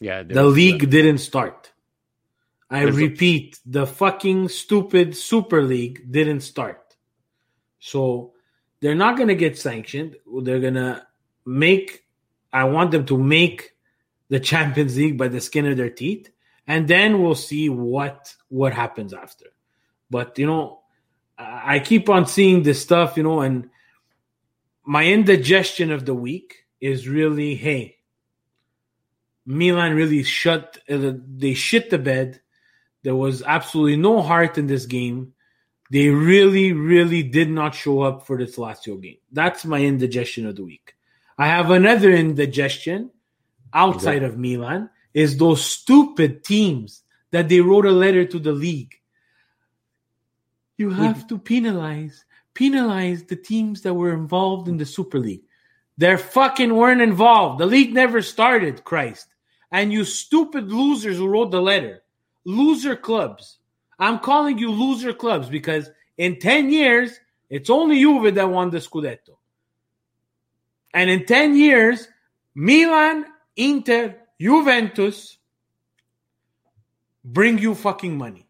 [0.00, 1.72] Yeah, The league didn't start.
[2.70, 6.96] I There's a- repeat, the fucking stupid Super League didn't start.
[7.78, 8.32] So
[8.80, 10.16] they're not going to get sanctioned.
[10.42, 11.06] They're going to
[11.46, 12.04] make,
[12.52, 13.72] I want them to make
[14.28, 16.30] the Champions League by the skin of their teeth.
[16.66, 19.46] And then we'll see what what happens after.
[20.10, 20.80] But you know,
[21.38, 23.70] I keep on seeing this stuff, you know, and
[24.84, 27.96] my indigestion of the week is really, hey,
[29.46, 32.40] Milan really shut uh, they shit the bed.
[33.02, 35.34] There was absolutely no heart in this game.
[35.90, 39.18] They really, really did not show up for this Lazio game.
[39.32, 40.94] That's my indigestion of the week.
[41.36, 43.10] I have another indigestion
[43.72, 48.94] outside of Milan is those stupid teams that they wrote a letter to the league.
[50.76, 51.02] You mm-hmm.
[51.02, 52.24] have to penalize
[52.54, 55.42] penalize the teams that were involved in the Super League.
[55.98, 57.60] They're fucking weren't involved.
[57.60, 59.26] The league never started, Christ.
[59.70, 62.02] And you stupid losers who wrote the letter.
[62.44, 63.58] Loser clubs.
[63.98, 67.18] I'm calling you loser clubs because in 10 years,
[67.50, 69.36] it's only Juve that won the Scudetto.
[70.92, 72.08] And in 10 years,
[72.54, 73.24] Milan,
[73.56, 75.38] Inter, Juventus
[77.24, 78.46] bring you fucking money.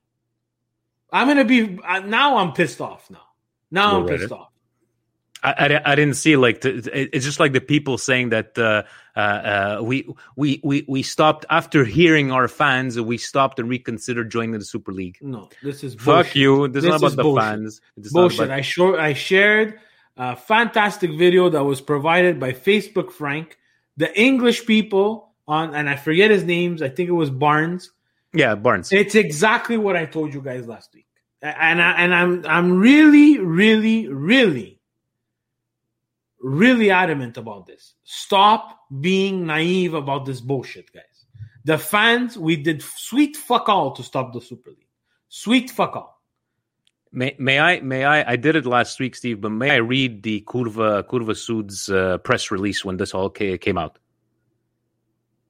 [1.12, 3.20] I'm to be, uh, now I'm pissed off now.
[3.70, 4.40] Now I'm You're pissed right.
[4.40, 4.48] off.
[5.44, 9.18] I, I, I didn't see like it's just like the people saying that uh, uh,
[9.18, 14.58] uh, we we we we stopped after hearing our fans we stopped and reconsidered joining
[14.58, 15.18] the Super League.
[15.20, 16.66] No, this is Fuck you!
[16.68, 17.44] This, is not This about is the bullshit.
[17.44, 17.80] fans.
[18.10, 18.40] Bullshit.
[18.40, 19.80] about- I show, I shared
[20.16, 23.58] a fantastic video that was provided by Facebook Frank.
[23.98, 26.82] The English people on, and I forget his names.
[26.82, 27.90] I think it was Barnes.
[28.32, 28.92] yeah, Barnes.
[28.92, 31.06] It's exactly what I told you guys last week,
[31.42, 34.80] and I, and I'm I'm really, really, really,
[36.40, 37.94] really adamant about this.
[38.04, 41.02] Stop being naive about this bullshit, guys.
[41.64, 44.86] The fans, we did sweet fuck all to stop the Super League.
[45.28, 46.22] Sweet fuck all.
[47.10, 47.80] May, may I?
[47.80, 48.32] May I?
[48.32, 49.40] I did it last week, Steve.
[49.40, 53.78] But may I read the Curva Curva Sud's uh, press release when this all came
[53.78, 53.98] out?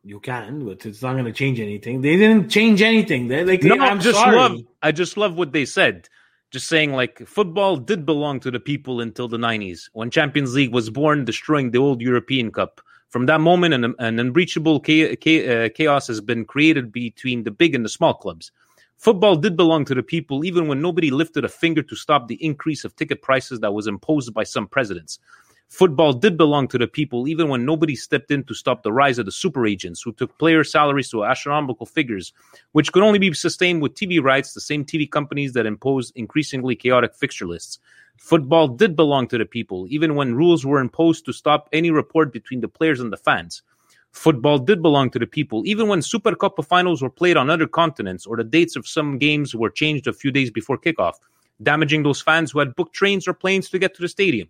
[0.07, 2.03] You can, but it's not going to change anything.
[2.03, 3.29] They didn't change anything.
[3.29, 4.37] They like No, I'm just sorry.
[4.37, 4.61] love.
[4.83, 6.11] I just love what they said.
[6.51, 10.75] Just saying, like football did belong to the people until the '90s, when Champions League
[10.75, 12.83] was born, destroying the old European Cup.
[13.09, 17.51] From that moment, an, an unbreachable cha- cha- uh, chaos has been created between the
[17.51, 18.53] big and the small clubs.
[18.99, 22.43] Football did belong to the people, even when nobody lifted a finger to stop the
[22.45, 25.19] increase of ticket prices that was imposed by some presidents.
[25.69, 29.19] Football did belong to the people, even when nobody stepped in to stop the rise
[29.19, 32.33] of the super agents who took player salaries to astronomical figures,
[32.73, 36.77] which could only be sustained with TV rights, the same TV companies that imposed increasingly
[36.77, 37.81] chaotic fixture lists.
[38.19, 42.27] Football did belong to the people, even when rules were imposed to stop any rapport
[42.27, 43.63] between the players and the fans.
[44.13, 47.67] Football did belong to the people, even when Super Cup finals were played on other
[47.67, 51.15] continents or the dates of some games were changed a few days before kickoff,
[51.61, 54.49] damaging those fans who had booked trains or planes to get to the stadium.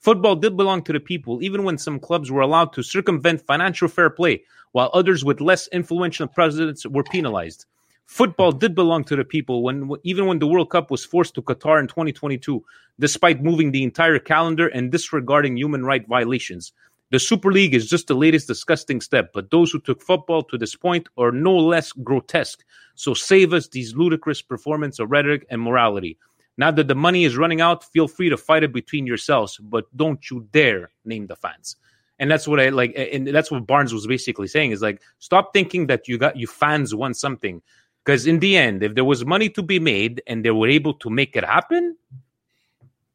[0.00, 3.86] Football did belong to the people, even when some clubs were allowed to circumvent financial
[3.86, 7.66] fair play, while others with less influential presidents were penalized.
[8.06, 11.42] Football did belong to the people when even when the World Cup was forced to
[11.42, 12.64] Qatar in 2022,
[12.98, 16.72] despite moving the entire calendar and disregarding human right violations.
[17.10, 20.56] The Super League is just the latest disgusting step, but those who took football to
[20.56, 22.64] this point are no less grotesque.
[22.94, 26.16] So save us these ludicrous performance of rhetoric and morality.
[26.60, 29.84] Now that the money is running out, feel free to fight it between yourselves, but
[29.96, 31.76] don't you dare name the fans.
[32.18, 35.54] And that's what I like, and that's what Barnes was basically saying is like, stop
[35.54, 37.62] thinking that you got you fans want something,
[38.04, 40.92] because in the end, if there was money to be made and they were able
[40.92, 41.96] to make it happen,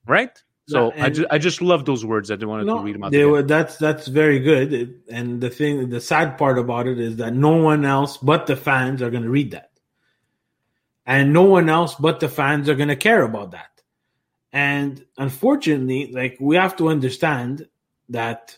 [0.07, 0.41] right?
[0.67, 2.29] So Yeah, I just I just love those words.
[2.29, 3.11] That I wanted to read them out.
[3.11, 5.03] they were, that's that's very good.
[5.11, 8.55] And the thing, the sad part about it is that no one else but the
[8.55, 9.69] fans are going to read that,
[11.05, 13.81] and no one else but the fans are going to care about that.
[14.51, 17.67] And unfortunately, like we have to understand
[18.09, 18.57] that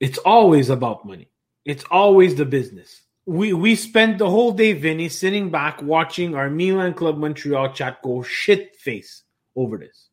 [0.00, 1.28] it's always about money.
[1.64, 3.02] It's always the business.
[3.26, 8.00] We we spent the whole day, Vinny, sitting back watching our Milan Club Montreal chat
[8.02, 10.08] go shit face over this.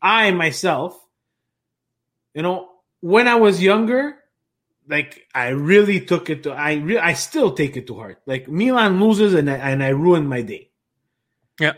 [0.00, 0.96] I myself,
[2.32, 2.68] you know,
[3.00, 4.18] when I was younger,
[4.88, 8.20] like I really took it to I re- I still take it to heart.
[8.26, 10.70] Like Milan loses and I, and I ruin my day.
[11.60, 11.72] yeah.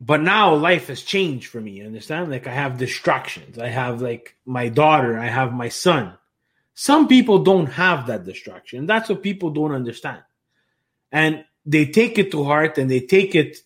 [0.00, 1.72] But now life has changed for me.
[1.72, 2.30] You understand?
[2.30, 3.58] Like I have distractions.
[3.58, 5.18] I have like my daughter.
[5.18, 6.16] I have my son.
[6.74, 8.86] Some people don't have that distraction.
[8.86, 10.22] That's what people don't understand,
[11.10, 13.58] and they take it to heart and they take it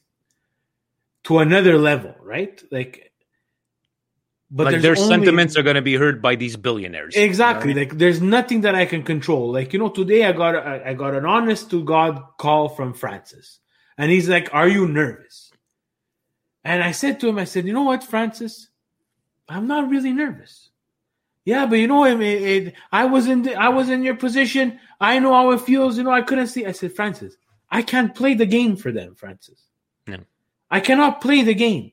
[1.25, 2.61] to another level, right?
[2.71, 3.12] Like,
[4.55, 7.15] but like their only- sentiments are going to be heard by these billionaires.
[7.15, 7.69] You know I Exactly.
[7.75, 7.79] mean?
[7.79, 9.51] Like there's nothing that I can control.
[9.51, 12.93] Like you know, today I got a, I got an honest to God call from
[12.95, 13.59] Francis,
[13.97, 15.51] and he's like, "Are you nervous?"
[16.65, 18.69] And I said to him, I said, "You know what, Francis,
[19.49, 20.69] I'm not really nervous."
[21.45, 24.15] Yeah, but you know, it, it, it- I was in the, I was in your
[24.17, 24.79] position.
[25.01, 25.97] I know how it feels.
[25.97, 26.67] You know, I couldn't see.
[26.67, 27.37] I said, Francis,
[27.69, 29.61] I can't play the game for them, Francis.
[30.07, 30.19] No.
[30.71, 31.91] I cannot play the game.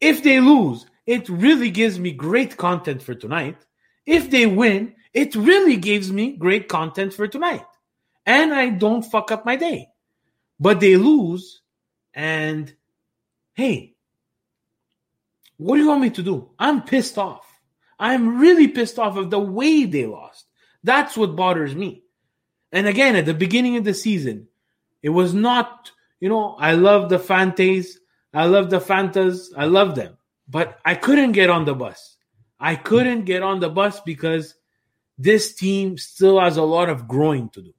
[0.00, 3.56] If they lose, it really gives me great content for tonight.
[4.04, 7.64] If they win, it really gives me great content for tonight.
[8.26, 9.88] And I don't fuck up my day.
[10.60, 11.62] But they lose,
[12.12, 12.70] and
[13.54, 13.94] hey,
[15.56, 16.50] what do you want me to do?
[16.58, 17.46] I'm pissed off.
[17.98, 20.44] I'm really pissed off of the way they lost.
[20.84, 22.02] That's what bothers me.
[22.70, 24.48] And again, at the beginning of the season,
[25.02, 25.90] it was not,
[26.20, 27.94] you know, I love the Fantas,
[28.34, 30.17] I love the Fantas, I love them,
[30.48, 32.16] but I couldn't get on the bus.
[32.58, 34.54] I couldn't get on the bus because
[35.18, 37.74] this team still has a lot of growing to do.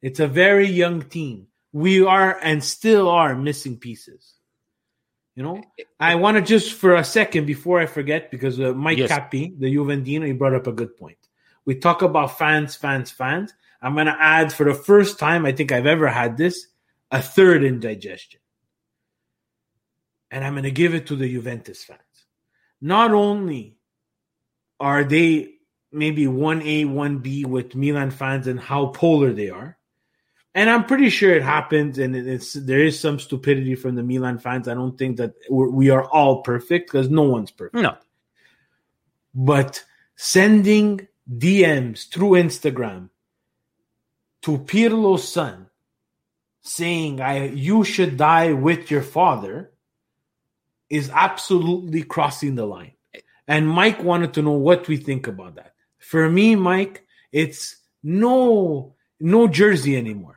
[0.00, 1.46] It's a very young team.
[1.72, 4.34] We are and still are missing pieces.
[5.34, 5.62] You know,
[5.98, 9.08] I want to just for a second before I forget, because uh, Mike Yes.
[9.08, 11.16] Capi, the Juventino, he brought up a good point.
[11.64, 13.54] We talk about fans, fans, fans.
[13.80, 16.66] I'm going to add for the first time, I think I've ever had this,
[17.10, 18.40] a third indigestion.
[20.32, 22.00] And I'm going to give it to the Juventus fans.
[22.80, 23.76] Not only
[24.80, 25.56] are they
[25.92, 29.76] maybe 1A, 1B with Milan fans and how polar they are,
[30.54, 34.38] and I'm pretty sure it happens, and it's there is some stupidity from the Milan
[34.38, 34.68] fans.
[34.68, 37.82] I don't think that we're, we are all perfect because no one's perfect.
[37.82, 37.96] No.
[39.34, 39.82] But
[40.16, 43.08] sending DMs through Instagram
[44.42, 45.68] to Pirlo's son,
[46.60, 49.71] saying "I you should die with your father,"
[50.92, 52.92] is absolutely crossing the line.
[53.48, 55.72] And Mike wanted to know what we think about that.
[55.98, 60.36] For me, Mike, it's no no jersey anymore.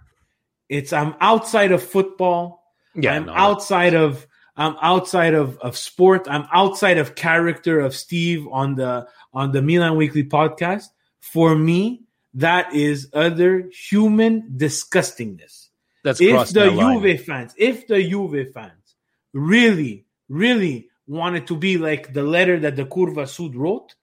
[0.69, 2.63] It's I'm outside of football.
[2.95, 6.27] Yeah, I'm no, outside of I'm outside of, of sport.
[6.29, 10.85] I'm outside of character of Steve on the on the Milan Weekly podcast.
[11.19, 12.03] For me,
[12.35, 15.67] that is other human disgustingness.
[16.05, 17.03] That's if the that line.
[17.03, 18.95] Juve fans, if the Juve fans
[19.33, 23.95] really, really wanted to be like the letter that the Curva Sud wrote,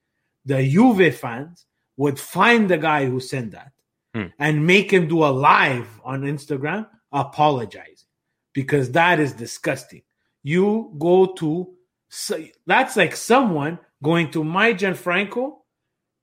[0.45, 1.65] the Juve fans
[1.97, 3.71] would find the guy who sent that
[4.15, 4.27] Hmm.
[4.39, 8.07] and make him do a live on Instagram apologizing
[8.53, 10.03] because that is disgusting.
[10.43, 11.73] You go to
[12.09, 15.57] so- that's like someone going to my Gianfranco,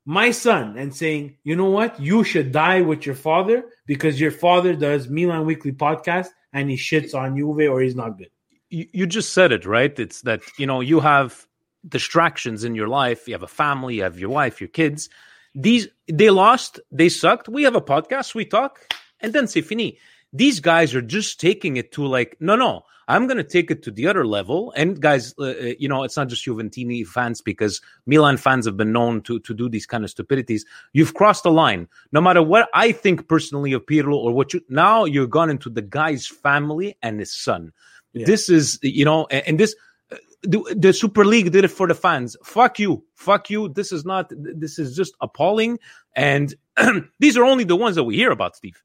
[0.07, 4.31] my son, and saying, you know what, you should die with your father because your
[4.31, 8.31] father does Milan Weekly podcast and he shits on Juve or he's not good.
[8.71, 11.47] You, you just said it right it's that you know you have
[11.89, 15.09] distractions in your life you have a family you have your wife your kids
[15.55, 18.81] these they lost they sucked we have a podcast we talk
[19.21, 19.99] and then c'est fini
[20.33, 23.83] these guys are just taking it to like, no, no, I'm going to take it
[23.83, 24.73] to the other level.
[24.77, 28.77] And guys, uh, uh, you know, it's not just Juventini fans because Milan fans have
[28.77, 30.65] been known to to do these kind of stupidities.
[30.93, 31.89] You've crossed the line.
[32.13, 35.69] No matter what I think personally of Pirlo or what you now you're gone into
[35.69, 37.73] the guy's family and his son.
[38.13, 38.27] Yeah.
[38.27, 39.75] This is, you know, and, and this
[40.11, 42.37] uh, the, the, Super League did it for the fans.
[42.45, 43.05] Fuck you.
[43.15, 43.69] Fuck you.
[43.69, 45.79] This is not, this is just appalling.
[46.17, 46.55] And
[47.21, 48.83] these are only the ones that we hear about, Steve.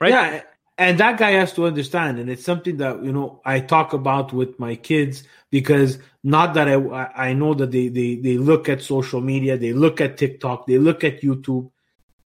[0.00, 0.12] Right?
[0.12, 0.42] Yeah
[0.78, 4.32] and that guy has to understand and it's something that you know i talk about
[4.32, 6.74] with my kids because not that i
[7.16, 10.78] i know that they they, they look at social media they look at tiktok they
[10.78, 11.70] look at youtube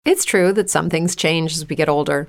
[0.04, 2.28] it's true that some things change as we get older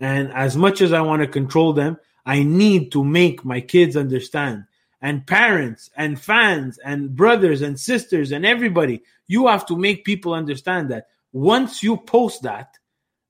[0.00, 3.96] And as much as I want to control them, I need to make my kids
[3.96, 4.64] understand
[5.04, 9.02] and parents and fans and brothers and sisters and everybody.
[9.26, 12.78] You have to make people understand that once you post that,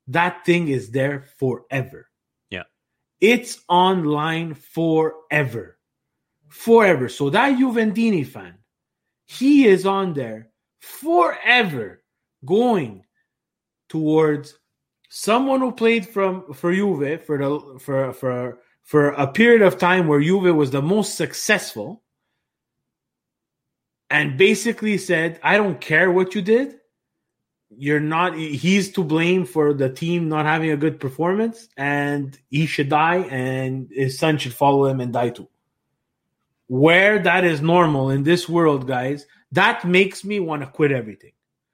[0.06, 2.08] that thing is there forever.
[2.50, 2.62] Yeah.
[3.20, 5.78] It's online forever.
[6.48, 7.08] Forever.
[7.08, 8.54] So that Juventini fan,
[9.26, 10.50] he is on there
[10.80, 12.02] forever
[12.44, 13.04] going
[13.88, 14.56] towards
[15.16, 20.08] someone who played from for Juve for the for for for a period of time
[20.08, 22.02] where Juve was the most successful
[24.10, 26.76] and basically said, I don't care what you did.
[27.76, 32.66] You're not, he's to blame for the team not having a good performance, and he
[32.66, 35.48] should die, and his son should follow him and die too.
[36.66, 41.32] Where that is normal in this world, guys, that makes me want to quit everything.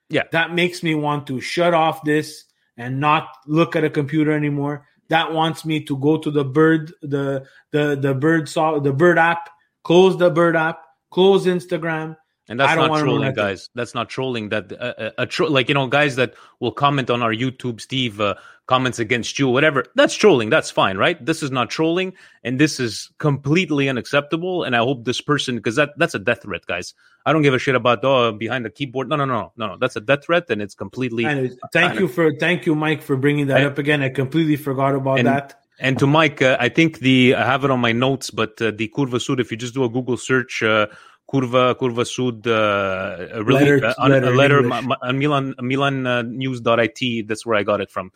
[0.09, 0.25] Yeah.
[0.33, 2.45] That makes me want to shut off this
[2.81, 4.87] and not look at a computer anymore.
[5.09, 9.19] That wants me to go to the bird the the the bird saw the bird
[9.19, 9.51] app
[9.85, 12.17] close the bird app close instagram.
[12.49, 13.69] And that's not trolling guys.
[13.75, 17.11] That's not trolling that uh, uh, a tro- like you know guys that will comment
[17.11, 18.35] on our youtube steve uh,
[18.71, 19.85] comments against you whatever.
[19.97, 20.49] That's trolling.
[20.49, 21.19] That's fine right?
[21.31, 22.15] This is not trolling
[22.45, 26.43] and this is completely unacceptable and i hope this person because that that's a death
[26.43, 26.95] threat guys.
[27.27, 29.09] I don't give a shit about oh behind the keyboard.
[29.09, 29.77] No no no no no.
[29.81, 31.25] That's a death threat and it's completely
[31.73, 34.03] thank you for thank you mike for bringing that I, up again.
[34.03, 35.61] I completely forgot about and, that.
[35.81, 38.71] and to Mike, uh, I think the I have it on my notes, but uh,
[38.71, 40.87] the Curva Sud, if you just do a Google search, uh,
[41.31, 44.61] Curva Curva Sud uh, letter, uh, on, letter, a letter
[45.09, 47.29] on Milan Milan uh, News.it.
[47.29, 48.13] That's where I got it from.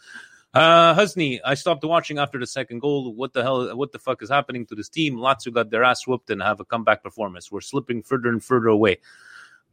[0.55, 3.13] Uh, Husney, I stopped watching after the second goal.
[3.13, 3.77] What the hell?
[3.77, 5.17] What the fuck is happening to this team?
[5.17, 7.51] Lazio got their ass whooped and have a comeback performance.
[7.51, 8.99] We're slipping further and further away.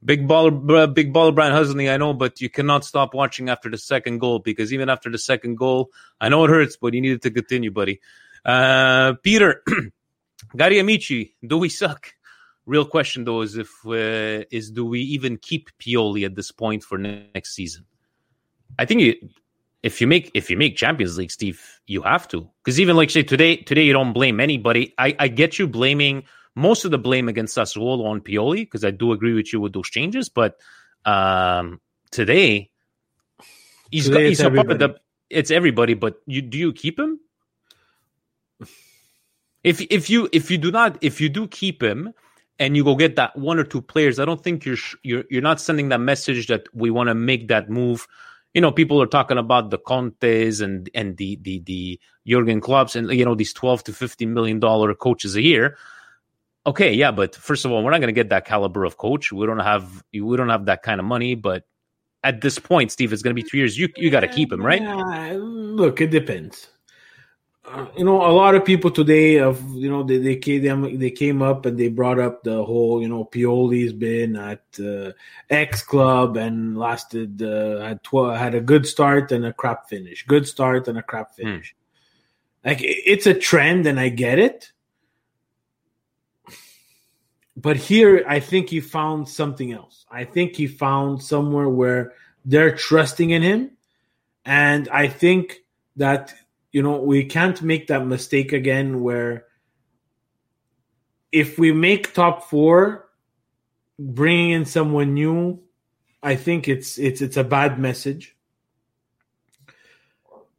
[0.04, 1.94] Big baller, big baller, Brian Husney.
[1.94, 5.20] I know, but you cannot stop watching after the second goal because even after the
[5.20, 8.02] second goal, I know it hurts, but you needed to continue, buddy.
[8.44, 9.64] Uh, Peter,
[10.58, 12.14] Gary Amici, do we suck?
[12.66, 16.84] Real question though is if uh, is do we even keep Pioli at this point
[16.84, 17.86] for next season?
[18.80, 19.30] I think you,
[19.84, 23.10] if you make if you make Champions League, Steve, you have to because even like
[23.10, 24.94] say today today you don't blame anybody.
[24.98, 26.24] I, I get you blaming
[26.56, 29.74] most of the blame against Sassuolo on Pioli because I do agree with you with
[29.74, 30.30] those changes.
[30.30, 30.58] But
[31.06, 31.80] um,
[32.12, 32.70] today,
[33.90, 34.94] he's Today got, it's he's a part of everybody.
[34.94, 35.00] the.
[35.30, 37.20] It's everybody, but you do you keep him?
[39.64, 42.14] If if you if you do not if you do keep him
[42.60, 45.24] and you go get that one or two players, I don't think you're sh- you're
[45.30, 48.08] you're not sending that message that we want to make that move.
[48.54, 52.95] You know, people are talking about the Contes and and the the the Jurgen Klopps
[52.95, 55.78] and you know these twelve to fifteen million dollar coaches a year.
[56.68, 59.32] Okay, yeah, but first of all, we're not going to get that caliber of coach.
[59.32, 61.36] We don't have we don't have that kind of money.
[61.36, 61.64] But
[62.24, 63.78] at this point, Steve, it's going to be three years.
[63.78, 64.82] You you got to keep him, right?
[64.82, 66.70] Yeah, look, it depends.
[67.64, 71.12] Uh, you know, a lot of people today of you know they they came they
[71.12, 75.12] came up and they brought up the whole you know Pioli's been at uh,
[75.47, 80.26] X club and lasted uh, had tw- had a good start and a crap finish,
[80.26, 81.76] good start and a crap finish.
[82.66, 84.72] Like it's a trend and I get it,
[87.55, 90.05] but here I think he found something else.
[90.09, 93.72] I think he found somewhere where they're trusting in him,
[94.45, 95.59] and I think
[95.97, 96.34] that
[96.72, 99.45] you know we can't make that mistake again where
[101.32, 103.09] if we make top four
[103.99, 105.59] bringing in someone new
[106.24, 108.36] i think it's it's it's a bad message.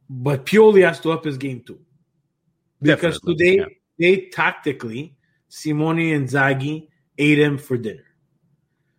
[0.09, 1.79] But Pioli has to up his game too.
[2.81, 4.15] Because Definitely, today yeah.
[4.15, 5.15] they tactically
[5.47, 8.12] Simone Inzaghi ate him for dinner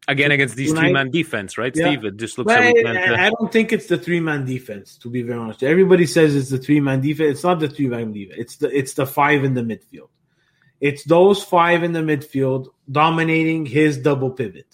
[0.07, 1.86] Again, against these three man defense, right, Yeah.
[1.92, 2.05] Steve?
[2.05, 4.98] It just looks like I, I- I don't think it's the three man defense.
[4.98, 7.30] To be very honest, everybody says it's the three man defense.
[7.36, 8.38] It's not the three man defense.
[8.38, 10.09] It's the it's the five in the midfield.
[10.80, 14.66] It's those five in the midfield dominating his double pivot.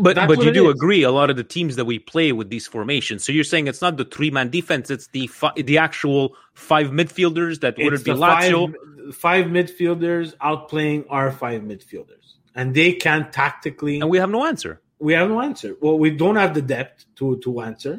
[0.00, 0.76] But That's but you do is.
[0.76, 3.24] agree a lot of the teams that we play with these formations.
[3.24, 6.88] So you're saying it's not the three man defense; it's the fi- the actual five
[6.88, 8.74] midfielders that would it be Lazio?
[9.08, 12.17] five, five midfielders outplaying our five midfielders,
[12.58, 13.96] and they can tactically.
[14.00, 14.72] and we have no answer.
[15.06, 15.70] we have no answer.
[15.82, 17.94] Well, we don't have the depth to to answer.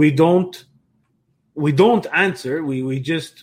[0.00, 0.54] We don't.
[1.64, 2.54] We don't answer.
[2.70, 3.34] We we just.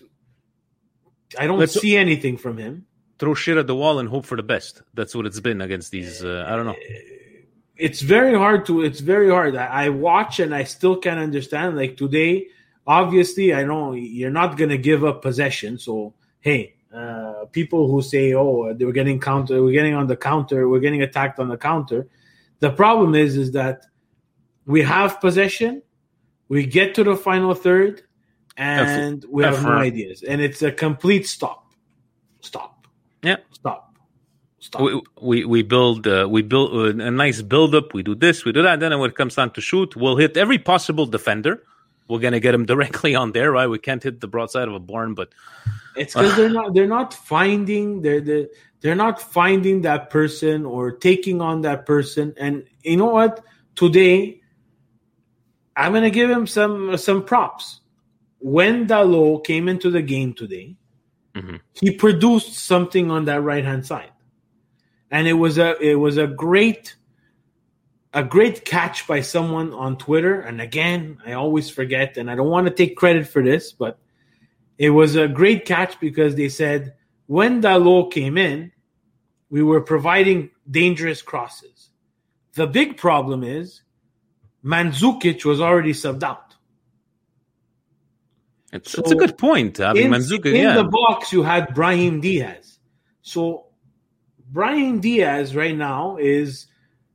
[1.42, 2.74] I don't Let's- see anything from him.
[3.20, 4.74] Throw shit at the wall and hope for the best.
[4.98, 6.14] That's what it's been against these.
[6.24, 6.76] Uh, I don't know.
[7.88, 8.74] It's very hard to.
[8.88, 9.56] It's very hard.
[9.56, 11.70] I, I watch and I still can't understand.
[11.82, 12.48] Like today,
[12.86, 15.78] obviously, I know you're not gonna give up possession.
[15.80, 16.14] So
[16.48, 16.62] hey,
[16.94, 20.80] uh, people who say, "Oh, they were getting counter, we're getting on the counter, we're
[20.80, 22.08] getting attacked on the counter,"
[22.60, 23.86] the problem is, is that
[24.66, 25.82] we have possession,
[26.48, 28.02] we get to the final third,
[28.58, 29.78] and we have no effort.
[29.80, 31.74] ideas, and it's a complete stop,
[32.42, 32.88] stop,
[33.24, 33.38] Yeah.
[33.52, 33.96] stop,
[34.60, 34.82] stop.
[34.82, 37.94] We, we we build uh, we build uh, a nice build up.
[37.94, 38.80] We do this, we do that.
[38.80, 41.64] Then when it comes time to shoot, we'll hit every possible defender.
[42.08, 43.68] We're gonna get him directly on there, right?
[43.68, 45.30] We can't hit the broadside of a barn, but
[45.96, 48.48] It's because they're not they're not finding they're, they're
[48.82, 52.34] they're not finding that person or taking on that person.
[52.38, 53.44] And you know what?
[53.76, 54.42] Today,
[55.76, 57.82] I'm gonna give him some some props.
[58.40, 60.76] When Dalot came into the game today,
[61.36, 61.60] Mhm.
[61.74, 64.12] he produced something on that right hand side,
[65.10, 66.96] and it was a it was a great
[68.14, 70.40] a great catch by someone on Twitter.
[70.42, 73.98] And again, I always forget, and I don't want to take credit for this, but
[74.84, 76.96] it was a great catch because they said
[77.28, 78.74] when Dalot came in,
[79.50, 81.88] we were providing dangerous crosses.
[82.56, 83.82] The big problem is
[84.62, 86.56] Mandzukic was already subbed out.
[88.74, 89.80] it's, So it's a good point.
[89.80, 92.80] I mean, in, Mandzukic, in yeah, the box, you had Brahim Diaz.
[93.22, 93.68] So
[94.52, 96.68] Brahim Diaz right now is,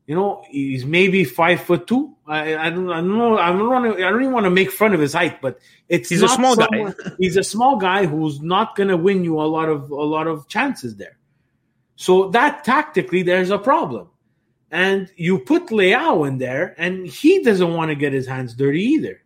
[0.06, 2.16] you know, he's maybe five foot two.
[2.28, 3.38] I, I don't, I don't know.
[3.38, 4.06] I don't want to.
[4.06, 5.58] I don't even want to make fun of his height, but
[5.88, 6.92] it's He's a small guy.
[7.18, 10.26] he's a small guy who's not going to win you a lot of a lot
[10.26, 11.16] of chances there.
[11.96, 14.08] So that tactically, there's a problem.
[14.70, 18.82] And you put Leao in there, and he doesn't want to get his hands dirty
[18.82, 19.22] either.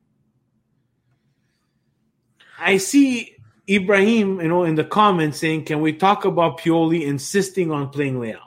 [2.60, 3.34] I see
[3.68, 8.20] Ibrahim, you know, in the comments saying, "Can we talk about Pioli insisting on playing
[8.20, 8.38] Leao?"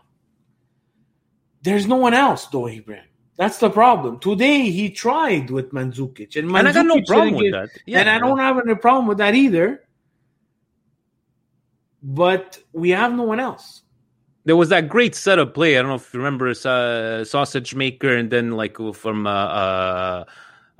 [1.62, 3.04] There's no one else, though, Ibrahim.
[3.38, 4.20] That's the problem.
[4.20, 7.70] Today he tried with Mandzukic, and, and I got no problem with that.
[7.86, 9.84] Yeah, and I don't have any problem with that either.
[12.02, 13.82] But we have no one else.
[14.46, 15.78] there was that great setup play.
[15.78, 16.54] I don't know if you remember uh,
[17.26, 20.24] Saelemaekers, and then like from uh, uh,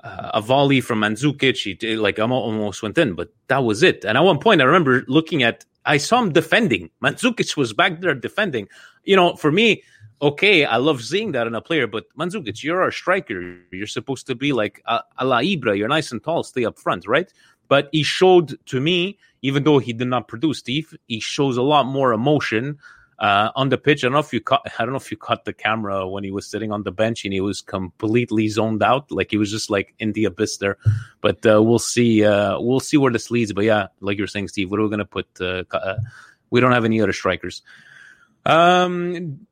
[0.04, 4.06] a volley from Mandzukic, he did, like almost went in, but that was it.
[4.06, 6.92] And at one point, I remember looking at, I saw him defending.
[7.04, 8.68] Mandzukic was back there defending.
[9.04, 9.84] You know, for me,
[10.22, 13.58] okay, I love seeing that in a player, but Mandzukic, you're our striker.
[13.72, 15.78] You're supposed to be like a, a la Ibra.
[15.78, 17.32] You're nice and tall, stay up front, right?
[17.68, 21.62] but he showed to me, even though he did not produce, Steve, he shows a
[21.62, 22.80] lot more emotion
[23.20, 24.04] uh, on the pitch.
[24.04, 26.24] I don't know if you caught, I don't know if you caught the camera when
[26.24, 29.52] he was sitting on the bench and he was completely zoned out, like he was
[29.52, 30.78] just like in the abyss there.
[31.22, 33.54] But uh, we'll see, uh, we'll see where this leads.
[33.54, 35.28] But yeah, like you're saying, Steve, what are we going to put?
[35.40, 35.98] Uh, uh,
[36.50, 37.62] we don't have any other strikers.
[38.46, 39.48] Um,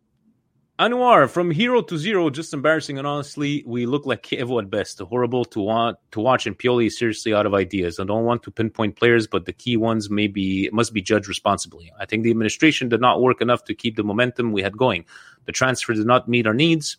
[0.83, 4.99] Anwar from hero to zero, just embarrassing and honestly, we look like Chievo at best.
[4.99, 8.01] Horrible to want to watch, and Pioli is seriously out of ideas.
[8.01, 11.89] I don't want to pinpoint players, but the key ones maybe must be judged responsibly.
[12.01, 15.05] I think the administration did not work enough to keep the momentum we had going.
[15.45, 16.97] The transfer did not meet our needs.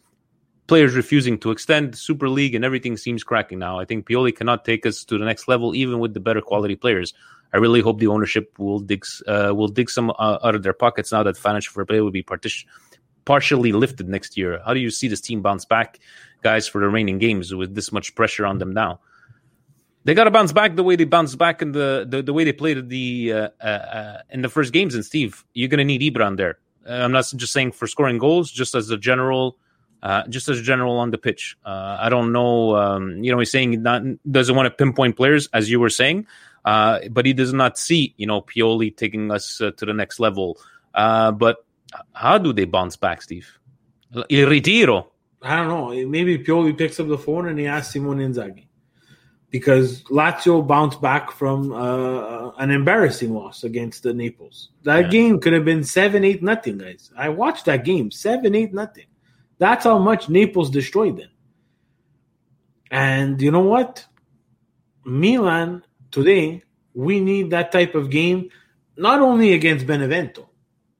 [0.66, 3.78] Players refusing to extend Super League and everything seems cracking now.
[3.78, 6.74] I think Pioli cannot take us to the next level, even with the better quality
[6.74, 7.12] players.
[7.52, 10.72] I really hope the ownership will dig uh, will dig some uh, out of their
[10.72, 12.66] pockets now that financial fair play will be partition
[13.24, 14.60] partially lifted next year.
[14.64, 15.98] How do you see this team bounce back,
[16.42, 19.00] guys, for the remaining games with this much pressure on them now?
[20.04, 22.44] They got to bounce back the way they bounced back in the the, the way
[22.44, 24.94] they played the uh, uh, uh in the first games.
[24.94, 26.58] And Steve, you're going to need Ibra there.
[26.86, 29.56] Uh, I'm not just saying for scoring goals, just as a general,
[30.02, 31.56] uh, just as a general on the pitch.
[31.64, 32.76] Uh, I don't know.
[32.76, 36.26] Um, you know, he's saying not doesn't want to pinpoint players, as you were saying,
[36.62, 40.58] but he does not see you know Pioli taking us to the next level.
[40.92, 41.63] but
[42.12, 43.48] how do they bounce back, Steve?
[44.28, 45.06] Il ritiro.
[45.42, 46.08] I don't know.
[46.08, 48.66] Maybe Pioli picks up the phone and he asks Simone Inzaghi.
[49.50, 54.70] Because Lazio bounced back from uh, an embarrassing loss against the Naples.
[54.82, 55.10] That yeah.
[55.10, 57.12] game could have been 7 8 nothing, guys.
[57.16, 59.06] I watched that game 7 8 nothing.
[59.58, 61.30] That's how much Naples destroyed them.
[62.90, 64.04] And you know what?
[65.04, 66.62] Milan today,
[66.94, 68.50] we need that type of game,
[68.96, 70.48] not only against Benevento,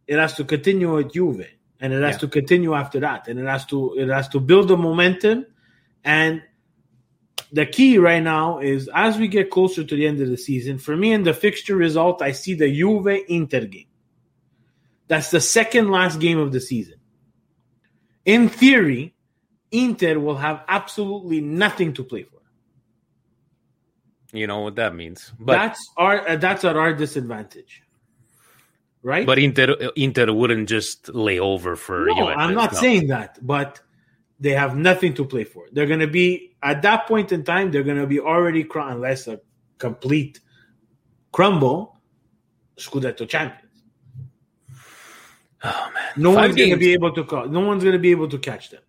[0.07, 1.47] it has to continue at Juve,
[1.81, 2.19] and it has yeah.
[2.19, 5.47] to continue after that, and it has to it has to build the momentum.
[6.05, 6.43] And
[7.53, 10.79] the key right now is as we get closer to the end of the season.
[10.79, 13.87] For me, in the fixture result, I see the Juve Inter game.
[15.09, 16.97] That's the second last game of the season.
[18.25, 19.15] In theory,
[19.71, 22.41] Inter will have absolutely nothing to play for.
[24.33, 25.33] You know what that means.
[25.39, 27.84] But that's our that's at our disadvantage
[29.05, 29.25] right?
[29.25, 32.07] But Inter Inter wouldn't just lay over for.
[32.07, 32.81] No, I'm not no.
[32.81, 33.81] saying that, but
[34.41, 35.69] they have nothing to play for.
[35.71, 37.71] They're going to be at that point in time.
[37.71, 39.41] They're going to be already cr- unless a
[39.79, 40.41] complete
[41.31, 42.01] crumble,
[42.77, 43.61] Scudetto champions.
[45.63, 46.03] Oh man!
[46.17, 47.25] No Five one's going to be able to.
[47.25, 48.83] Call, no one's going to be able to catch them.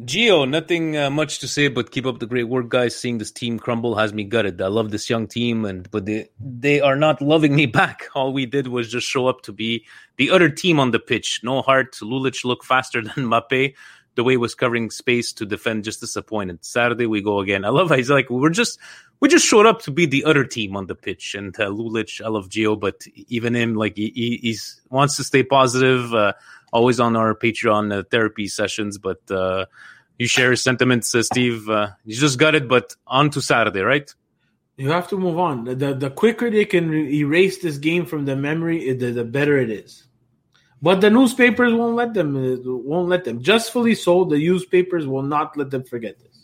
[0.00, 2.94] Gio, nothing uh, much to say, but keep up the great work, guys.
[2.94, 4.60] Seeing this team crumble has me gutted.
[4.60, 8.08] I love this young team, and but they they are not loving me back.
[8.14, 9.86] All we did was just show up to be
[10.16, 11.40] the other team on the pitch.
[11.42, 11.94] No heart.
[12.02, 13.74] Lulic looked faster than Mbappe.
[14.16, 16.64] The way was covering space to defend, just disappointed.
[16.64, 17.64] Saturday we go again.
[17.64, 18.78] I love he's like, we're just
[19.20, 21.34] we just showed up to be the other team on the pitch.
[21.34, 25.24] And uh, Lulic, I love Gio, but even him, like he, he he's wants to
[25.24, 26.12] stay positive.
[26.12, 26.34] Uh,
[26.72, 28.98] always on our Patreon uh, therapy sessions.
[28.98, 29.66] But uh,
[30.18, 31.68] you share his sentiments, uh, Steve.
[31.68, 34.12] Uh, you just got it, but on to Saturday, right?
[34.76, 35.64] You have to move on.
[35.64, 39.70] The the quicker they can erase this game from the memory, the, the better it
[39.70, 40.06] is.
[40.82, 42.36] But the newspapers won't let them.
[42.36, 43.42] Uh, won't let them.
[43.42, 44.24] Justfully so.
[44.24, 46.35] The newspapers will not let them forget this.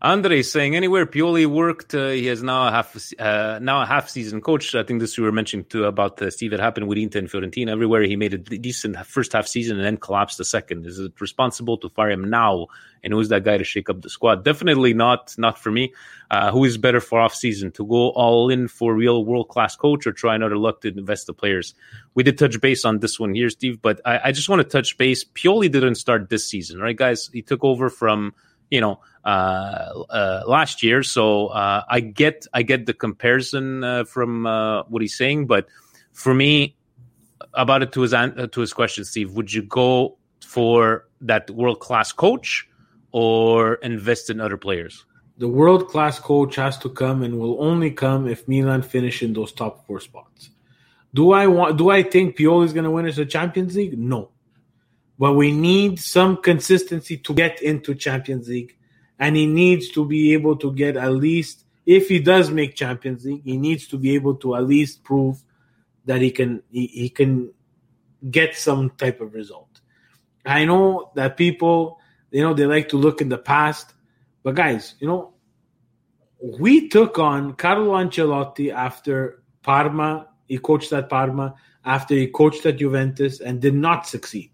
[0.00, 4.08] Andre saying anywhere Pioli worked, uh, he has now a half uh, now a half
[4.08, 4.76] season coach.
[4.76, 6.52] I think this you were mentioning too about uh, Steve.
[6.52, 7.72] It happened with Inter and Fiorentina.
[7.72, 10.86] Everywhere he made a decent first half season and then collapsed the second.
[10.86, 12.68] Is it responsible to fire him now?
[13.02, 14.44] And who's that guy to shake up the squad?
[14.44, 15.34] Definitely not.
[15.36, 15.92] Not for me.
[16.30, 19.74] Uh, who is better for off season to go all in for real world class
[19.74, 21.74] coach or try another luck to invest the players?
[22.14, 23.82] We did touch base on this one here, Steve.
[23.82, 25.24] But I, I just want to touch base.
[25.24, 27.30] Pioli didn't start this season, right, guys?
[27.32, 28.32] He took over from
[28.70, 31.02] you know uh, uh, last year.
[31.02, 34.44] So uh, I get I get the comparison from
[34.88, 35.68] what he's saying, but
[36.12, 36.76] for me,
[37.54, 42.12] about it to his to his question, Steve, would you go for that world class
[42.12, 42.68] coach
[43.12, 45.04] or invest in other players?
[45.38, 49.34] The world class coach has to come and will only come if Milan finish in
[49.34, 50.50] those top four spots.
[51.14, 51.78] Do I want?
[51.78, 53.98] Do I think Pioli is going to win us a Champions League?
[53.98, 54.30] No,
[55.18, 58.76] but we need some consistency to get into Champions League,
[59.18, 63.24] and he needs to be able to get at least if he does make Champions
[63.24, 65.42] League, he needs to be able to at least prove
[66.04, 67.50] that he can he, he can
[68.30, 69.80] get some type of result.
[70.44, 71.98] I know that people,
[72.30, 73.94] you know, they like to look in the past,
[74.42, 75.32] but guys, you know,
[76.40, 80.28] we took on Carlo Ancelotti after Parma.
[80.46, 81.54] He coached at Parma
[81.86, 84.50] after he coached at Juventus and did not succeed.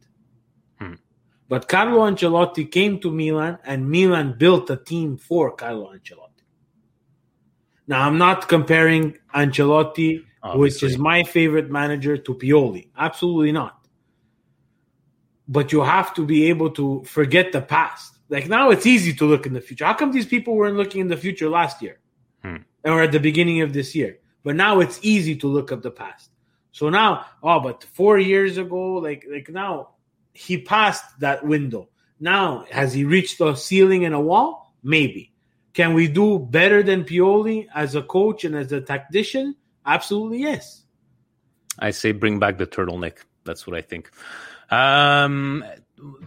[1.54, 6.42] But Carlo Ancelotti came to Milan and Milan built a team for Carlo Ancelotti.
[7.86, 10.58] Now, I'm not comparing Ancelotti, Obviously.
[10.58, 12.88] which is my favorite manager, to Pioli.
[12.98, 13.86] Absolutely not.
[15.46, 18.18] But you have to be able to forget the past.
[18.30, 19.84] Like now, it's easy to look in the future.
[19.84, 22.00] How come these people weren't looking in the future last year
[22.42, 22.56] Hmm.
[22.84, 24.18] or at the beginning of this year?
[24.42, 26.30] But now it's easy to look at the past.
[26.72, 29.93] So now, oh, but four years ago, like like now,
[30.34, 31.88] he passed that window.
[32.20, 34.74] Now, has he reached a ceiling and a wall?
[34.82, 35.32] Maybe.
[35.72, 39.56] Can we do better than Pioli as a coach and as a tactician?
[39.86, 40.82] Absolutely yes.
[41.78, 43.18] I say bring back the turtleneck.
[43.44, 44.10] That's what I think.
[44.70, 45.64] Um,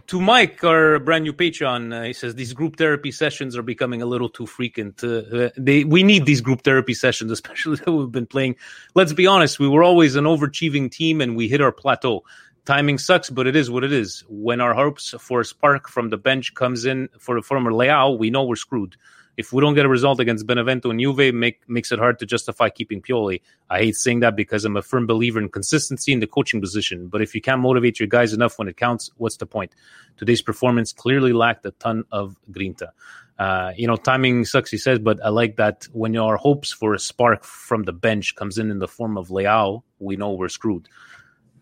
[0.06, 4.02] to Mike, our brand new Patreon, uh, he says these group therapy sessions are becoming
[4.02, 5.02] a little too frequent.
[5.04, 8.56] Uh, uh, they we need these group therapy sessions, especially that we've been playing.
[8.94, 12.24] Let's be honest, we were always an overachieving team, and we hit our plateau.
[12.68, 14.22] Timing sucks, but it is what it is.
[14.28, 18.18] When our hopes for a spark from the bench comes in for the former Leao,
[18.18, 18.94] we know we're screwed.
[19.38, 22.26] If we don't get a result against Benevento and Juve, make, makes it hard to
[22.26, 23.40] justify keeping Pioli.
[23.70, 27.08] I hate saying that because I'm a firm believer in consistency in the coaching position.
[27.08, 29.72] But if you can't motivate your guys enough when it counts, what's the point?
[30.18, 32.90] Today's performance clearly lacked a ton of grinta.
[33.38, 36.92] Uh, you know, timing sucks, he says, but I like that when our hopes for
[36.92, 40.50] a spark from the bench comes in in the form of Leao, we know we're
[40.50, 40.86] screwed.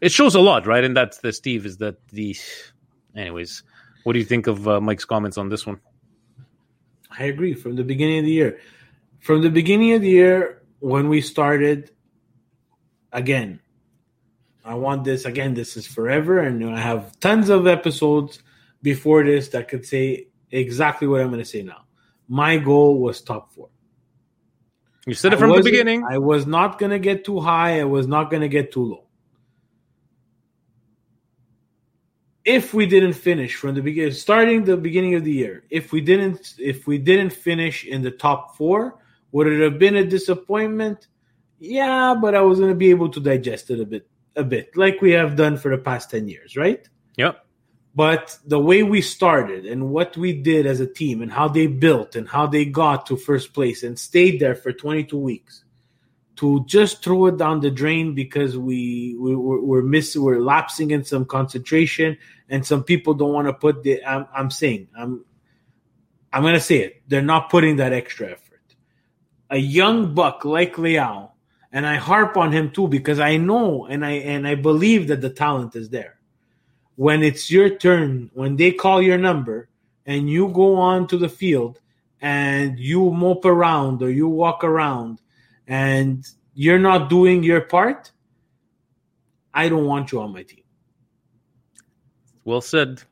[0.01, 0.85] It shows a lot, right?
[0.85, 2.37] And that's the Steve is that the.
[3.15, 3.63] Anyways,
[4.05, 5.81] what do you think of uh, Mike's comments on this one?
[7.19, 7.55] I agree.
[7.55, 8.61] From the beginning of the year,
[9.21, 11.91] from the beginning of the year when we started,
[13.13, 13.61] again,
[14.65, 15.55] I want this again.
[15.55, 18.43] This is forever, and I have tons of episodes
[18.83, 21.85] before this that could say exactly what I'm going to say now.
[22.29, 23.69] My goal was top four.
[25.07, 26.05] You said it from the beginning.
[26.05, 27.81] I was not going to get too high.
[27.81, 29.06] I was not going to get too low.
[32.47, 36.01] If we didn't finish from the beginning, starting the beginning of the year, if we
[36.01, 38.99] didn't, if we didn't finish in the top four,
[39.33, 41.09] would it have been a disappointment?
[41.59, 44.77] Yeah, but I was going to be able to digest it a bit, a bit,
[44.77, 46.89] like we have done for the past ten years, right?
[47.17, 47.45] Yep.
[47.97, 51.67] But the way we started and what we did as a team and how they
[51.67, 55.65] built and how they got to first place and stayed there for 22 weeks
[56.37, 60.91] to just throw it down the drain because we, we we're, we're missing we're lapsing
[60.91, 62.19] in some concentration
[62.49, 65.25] and some people don't want to put the I'm, I'm saying I'm
[66.33, 68.61] I'm gonna say it they're not putting that extra effort
[69.51, 71.31] a young buck like Leao
[71.73, 75.21] and I harp on him too because I know and I and I believe that
[75.21, 76.17] the talent is there
[76.97, 79.69] when it's your turn, when they call your number
[80.07, 81.81] and you go on to the field
[82.21, 85.21] and you mope around or you walk around
[85.67, 88.11] and you're not doing your part,
[89.53, 90.65] I don't want you on my team.
[92.47, 93.03] Well said.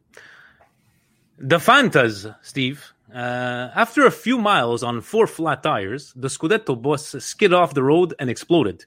[1.38, 2.92] The Fantas, Steve.
[3.12, 7.82] Uh, after a few miles on four flat tires, the Scudetto bus skid off the
[7.82, 8.84] road and exploded.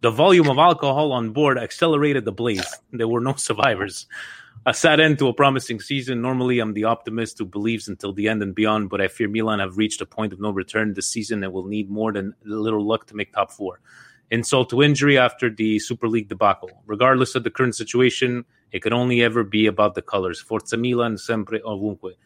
[0.00, 2.66] The volume of alcohol on board accelerated the blaze.
[2.92, 4.06] There were no survivors.
[4.66, 6.20] A sad end to a promising season.
[6.20, 9.60] Normally, I'm the optimist who believes until the end and beyond, but I fear Milan
[9.60, 12.48] have reached a point of no return this season and will need more than a
[12.48, 13.78] little luck to make top four.
[14.32, 16.82] Insult to injury after the Super League debacle.
[16.84, 18.44] Regardless of the current situation,
[18.74, 20.40] it could only ever be about the colors.
[20.40, 22.16] Forza Milan, sempre ovunque.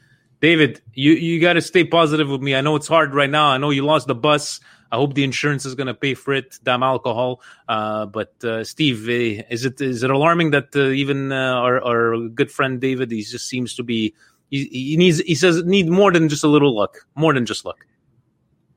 [0.41, 2.55] David, you, you got to stay positive with me.
[2.55, 3.49] I know it's hard right now.
[3.49, 4.59] I know you lost the bus.
[4.91, 6.59] I hope the insurance is going to pay for it.
[6.63, 7.43] Damn alcohol.
[7.69, 11.85] Uh, but uh, Steve, eh, is it is it alarming that uh, even uh, our,
[11.85, 14.15] our good friend David, he just seems to be
[14.49, 17.67] he, he needs he says need more than just a little luck, more than just
[17.67, 17.85] luck.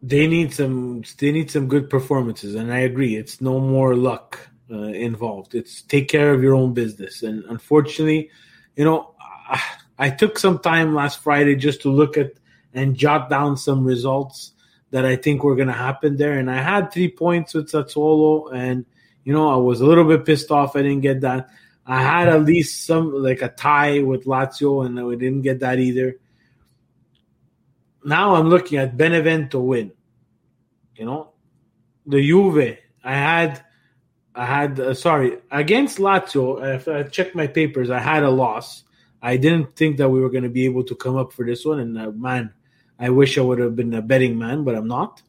[0.02, 1.04] They need some.
[1.20, 3.16] They need some good performances, and I agree.
[3.16, 5.56] It's no more luck uh, involved.
[5.56, 7.24] It's take care of your own business.
[7.24, 8.30] And unfortunately,
[8.76, 9.62] you know, I,
[9.98, 12.34] I took some time last Friday just to look at
[12.74, 14.54] and jot down some results
[14.92, 16.38] that I think were going to happen there.
[16.38, 18.86] And I had three points with Sassuolo, and
[19.24, 21.50] you know, I was a little bit pissed off I didn't get that.
[21.86, 25.80] I had at least some like a tie with Lazio, and we didn't get that
[25.80, 26.18] either
[28.04, 29.92] now I'm looking at Benevento win.
[30.96, 31.32] You know,
[32.06, 32.78] the Juve.
[33.04, 33.64] I had,
[34.36, 34.80] I had.
[34.80, 36.76] Uh, sorry, against Lazio.
[36.76, 38.84] If I checked my papers, I had a loss.
[39.22, 41.66] I didn't think that we were going to be able to come up for this
[41.66, 42.54] one, and uh, man,
[43.00, 45.22] I wish I would have been a betting man, but I'm not.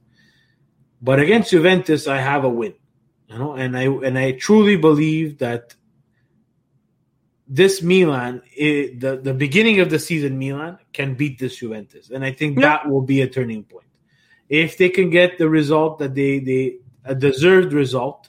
[1.01, 2.75] But against Juventus, I have a win.
[3.29, 5.75] You know, and I and I truly believe that
[7.49, 12.25] this Milan, i the the beginning of the season, Milan can beat this Juventus, and
[12.25, 13.87] I think that will be a turning point.
[14.49, 18.29] If they can get the result that they they a deserved result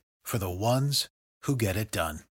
[0.31, 1.09] for the ones
[1.43, 2.23] who get it done.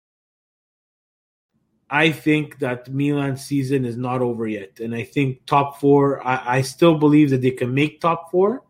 [1.90, 4.78] I think that Milan's season is not over yet.
[4.78, 8.62] And I think top four, I, I still believe that they can make top four.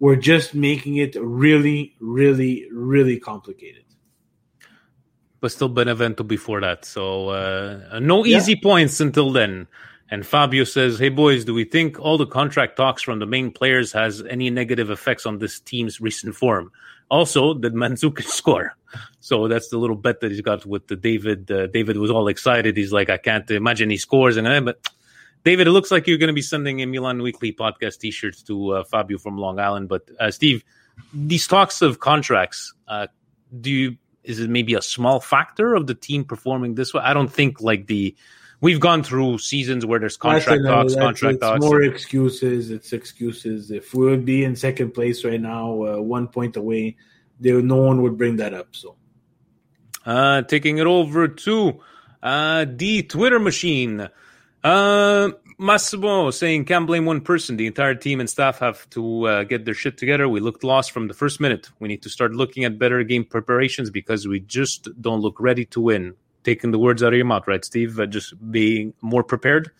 [0.00, 3.84] We're just making it really, really, really complicated
[5.40, 6.86] but still Benevento before that.
[6.86, 8.60] So uh, no easy yeah.
[8.62, 9.68] points until then.
[10.10, 13.50] And Fabio says, "Hey boys, do we think all the contract talks from the main
[13.50, 16.72] players has any negative effects on this team's recent form?
[17.10, 18.72] Also, did Mandzukic score?
[19.20, 21.50] So that's the little bet that he's got with the David.
[21.50, 22.76] Uh, David was all excited.
[22.76, 24.36] He's like, I can't imagine he scores.
[24.36, 24.86] And uh, but
[25.44, 28.70] David, it looks like you're going to be sending a Milan Weekly podcast T-shirts to
[28.70, 29.88] uh, Fabio from Long Island.
[29.88, 30.64] But uh, Steve,
[31.12, 33.08] these talks of contracts, uh,
[33.60, 37.02] do you is it maybe a small factor of the team performing this way?
[37.04, 38.14] I don't think like the
[38.64, 41.60] we've gone through seasons where there's contract talks, contract it's talks.
[41.60, 42.70] More excuses.
[42.70, 43.70] It's excuses.
[43.70, 46.96] If we would be in second place right now, uh, one point away,
[47.38, 48.74] there no one would bring that up.
[48.74, 48.96] So,
[50.06, 51.80] uh, taking it over to
[52.22, 54.08] uh, the Twitter machine.
[54.64, 57.58] Uh, Massimo saying can't blame one person.
[57.58, 60.26] The entire team and staff have to uh, get their shit together.
[60.26, 61.68] We looked lost from the first minute.
[61.80, 65.66] We need to start looking at better game preparations because we just don't look ready
[65.66, 66.14] to win.
[66.44, 67.98] Taking the words out of your mouth, right, Steve?
[67.98, 69.70] Uh, just being more prepared.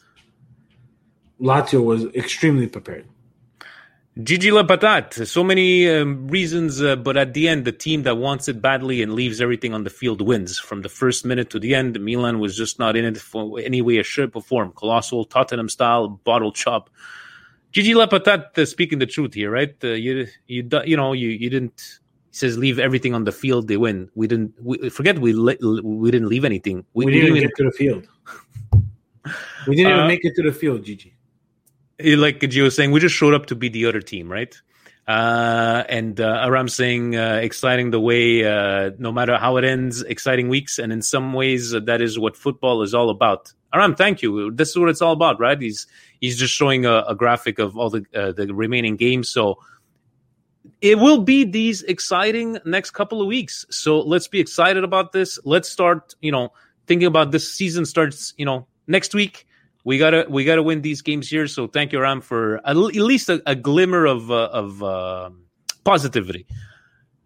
[1.40, 3.06] Lazio was extremely prepared.
[4.22, 8.16] Gigi La Patate, so many um, reasons, uh, but at the end, the team that
[8.16, 10.56] wants it badly and leaves everything on the field wins.
[10.56, 13.82] From the first minute to the end, Milan was just not in it for any
[13.82, 14.70] way, a shape, or form.
[14.70, 16.90] Colossal, Tottenham style, bottle chop.
[17.72, 19.74] Gigi La Patate, uh, speaking the truth here, right?
[19.82, 21.98] Uh, you, you, you know, you, you didn't.
[22.34, 23.68] He says, "Leave everything on the field.
[23.68, 24.10] They win.
[24.16, 24.54] We didn't.
[24.60, 26.84] We, forget we we didn't leave anything.
[26.92, 28.08] We, we didn't, we didn't get to the field.
[29.68, 31.14] we didn't even uh, make it to the field, Gigi."
[32.02, 34.52] like Gio was saying, we just showed up to be the other team, right?
[35.06, 40.02] Uh, and uh, Aram saying, uh, exciting the way, uh, no matter how it ends,
[40.02, 40.78] exciting weeks.
[40.80, 43.52] And in some ways, uh, that is what football is all about.
[43.72, 44.50] Aram, thank you.
[44.50, 45.60] This is what it's all about, right?
[45.60, 45.86] He's
[46.20, 49.28] he's just showing a, a graphic of all the uh, the remaining games.
[49.28, 49.58] So
[50.84, 53.64] it will be these exciting next couple of weeks.
[53.70, 55.38] So let's be excited about this.
[55.42, 56.52] Let's start, you know,
[56.86, 59.46] thinking about this season starts, you know, next week
[59.84, 61.46] we gotta we gotta win these games here.
[61.46, 65.30] So thank you, Ram, for at least a, a glimmer of uh, of uh,
[65.84, 66.46] positivity.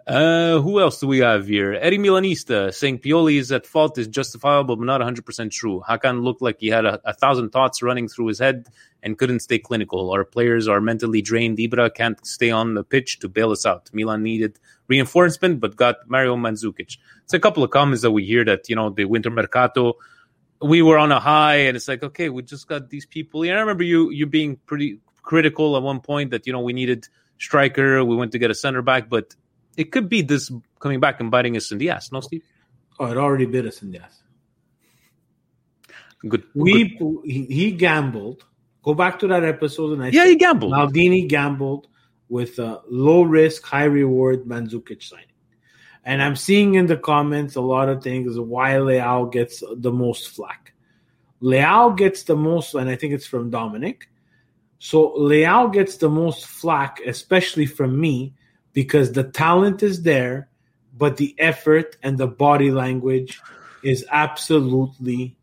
[0.08, 1.74] Uh, who else do we have here?
[1.74, 5.82] Eddie Milanista saying Pioli is at fault is justifiable, but not 100% true.
[5.86, 8.68] Hakan looked like he had a, a, thousand thoughts running through his head
[9.02, 10.10] and couldn't stay clinical.
[10.10, 11.58] Our players are mentally drained.
[11.58, 13.90] Ibra can't stay on the pitch to bail us out.
[13.92, 16.96] Milan needed reinforcement, but got Mario Mandzukic.
[17.24, 19.92] It's a couple of comments that we hear that, you know, the winter mercato–
[20.60, 23.52] we were on a high and it's like okay we just got these people and
[23.52, 27.06] i remember you you being pretty critical at one point that you know we needed
[27.38, 29.34] striker we went to get a center back but
[29.78, 30.50] it could be this
[30.80, 32.42] coming back and biting us in the ass no steve
[33.00, 34.22] oh it already bit us in the ass
[36.28, 37.18] good we good.
[37.24, 38.44] He, gambled
[38.82, 41.88] go back to that episode and I yeah he gambled maldini gambled
[42.28, 45.28] with a low risk high reward Mandzukic signing
[46.08, 50.30] and I'm seeing in the comments a lot of things why Leao gets the most
[50.30, 50.72] flack.
[51.42, 54.08] Leao gets the most, and I think it's from Dominic.
[54.78, 58.34] So Leao gets the most flack, especially from me,
[58.78, 60.48] because the talent is there,
[60.96, 63.40] but the effort and the body language
[63.82, 65.36] is absolutely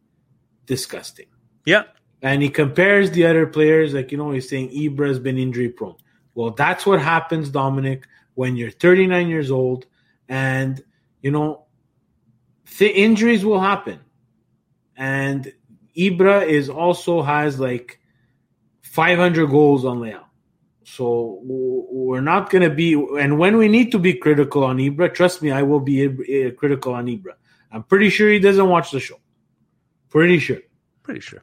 [0.67, 1.25] disgusting.
[1.65, 1.83] Yeah.
[2.21, 5.67] And he compares the other players, like, you know, he's saying Ibra has been injury
[5.67, 5.97] prone.
[6.33, 9.85] Well, that's what happens, Dominic, when you're 39 years old,
[10.29, 10.81] and
[11.21, 11.65] you know,
[12.77, 13.99] the injuries will happen,
[14.95, 15.51] and
[15.97, 17.99] Ibra is also has like
[18.83, 20.24] 500 goals on Leao.
[20.87, 25.11] So we're not going to be, and when we need to be critical on Ibra,
[25.11, 26.07] trust me, I will be
[26.51, 27.33] critical on Ibra.
[27.71, 29.19] I'm pretty sure he doesn't watch the show.
[30.09, 30.59] Pretty sure.
[31.01, 31.41] Pretty sure.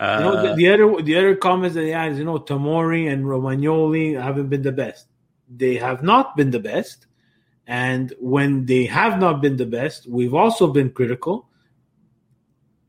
[0.00, 3.12] Uh, you know, the, the, other the other comments that he has, you know, Tomori
[3.12, 5.06] and Romagnoli haven't been the best.
[5.54, 7.06] They have not been the best,
[7.66, 11.50] and when they have not been the best, we've also been critical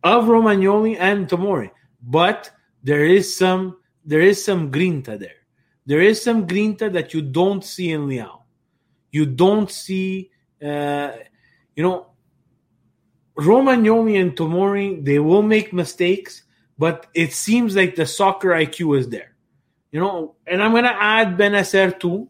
[0.02, 1.72] of Romagnoli and Tomori.
[2.02, 2.50] But
[2.84, 5.43] there is some there is some grinta there.
[5.86, 8.42] There is some grinta that you don't see in Leao.
[9.12, 10.32] You don't see,
[10.64, 11.12] uh,
[11.76, 12.08] you know,
[13.38, 15.04] Romagnoli and Tomori.
[15.04, 16.44] They will make mistakes,
[16.78, 19.36] but it seems like the soccer IQ is there.
[19.92, 22.30] You know, and I'm gonna add Bennacer too.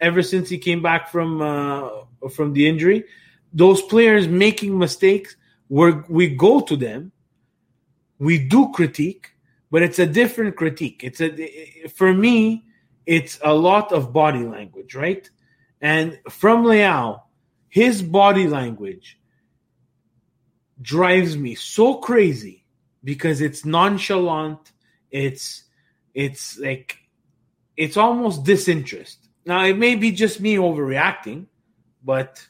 [0.00, 1.88] Ever since he came back from uh,
[2.30, 3.04] from the injury,
[3.52, 5.36] those players making mistakes,
[5.66, 7.12] where we go to them,
[8.18, 9.30] we do critique,
[9.70, 11.02] but it's a different critique.
[11.02, 12.64] It's a for me,
[13.06, 15.28] it's a lot of body language, right?
[15.80, 17.20] And from Leao,
[17.68, 19.18] his body language
[20.80, 22.64] drives me so crazy
[23.04, 24.72] because it's nonchalant.
[25.10, 25.64] It's
[26.14, 26.98] it's like
[27.76, 29.28] it's almost disinterest.
[29.46, 31.46] Now it may be just me overreacting,
[32.02, 32.46] but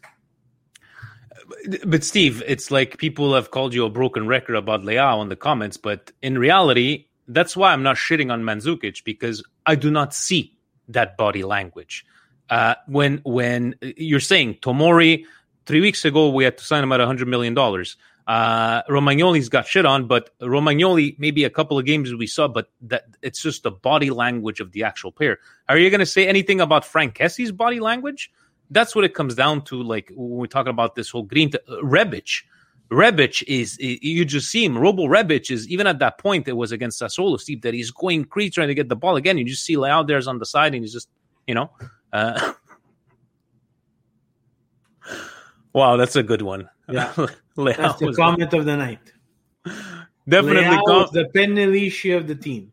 [1.85, 5.37] but Steve, it's like people have called you a broken record about Leao in the
[5.37, 10.15] comments, but in reality, that's why I'm not shitting on Mandzukic because I do not
[10.15, 10.57] see
[10.89, 12.05] that body language.
[12.51, 15.25] Uh, when when you're saying Tomori,
[15.67, 17.97] three weeks ago we had to sign him at 100 million dollars.
[18.27, 22.71] Uh, Romagnoli's got shit on, but Romagnoli maybe a couple of games we saw, but
[22.83, 25.39] that it's just the body language of the actual player.
[25.69, 28.31] Are you going to say anything about Franck Kessie's body language?
[28.71, 29.83] That's what it comes down to.
[29.83, 32.43] Like when we're talking about this whole green t- uh, Rebic,
[32.91, 34.79] Rebic is, you just see him.
[34.79, 38.25] Robo Rebic is even at that point it was against Sassuolo, Steve, that he's going
[38.25, 39.37] crazy trying to get the ball again.
[39.37, 41.09] You just see Leao there's on the side and he's just,
[41.47, 41.71] you know.
[42.13, 42.55] Uh,
[45.73, 46.69] wow, that's a good one.
[46.89, 47.13] Yeah.
[47.57, 49.13] that's the comment of the night.
[50.27, 52.73] Definitely com- the Penelici of the team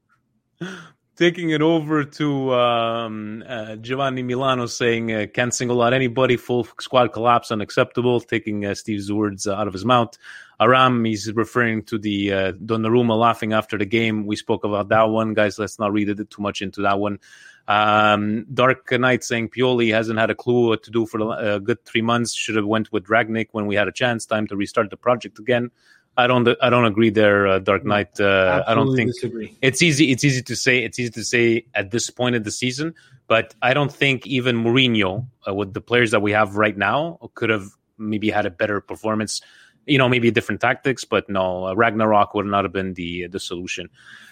[1.15, 6.67] taking it over to um, uh, Giovanni Milano saying uh, can't single out anybody, full
[6.79, 10.17] squad collapse unacceptable, taking uh, Steve's words out of his mouth.
[10.59, 14.25] Aram, he's referring to the uh, Donnarumma laughing after the game.
[14.25, 15.59] We spoke about that one, guys.
[15.59, 17.19] Let's not read it too much into that one.
[17.67, 21.59] Um, Dark Knight saying Pioli hasn't had a clue what to do for a uh,
[21.59, 22.33] good three months.
[22.33, 24.25] Should have went with Rangnick when we had a chance.
[24.25, 25.71] Time to restart the project again.
[26.17, 26.47] I don't.
[26.61, 28.19] I don't agree there, uh, Dark Knight.
[28.19, 29.57] Uh, I don't think disagree.
[29.61, 30.11] it's easy.
[30.11, 30.83] It's easy to say.
[30.83, 32.95] It's easy to say at this point of the season,
[33.27, 37.19] but I don't think even Mourinho, uh, with the players that we have right now,
[37.33, 39.41] could have maybe had a better performance.
[39.85, 43.39] You know, maybe different tactics, but no, uh, Ragnarok would not have been the the
[43.39, 43.89] solution.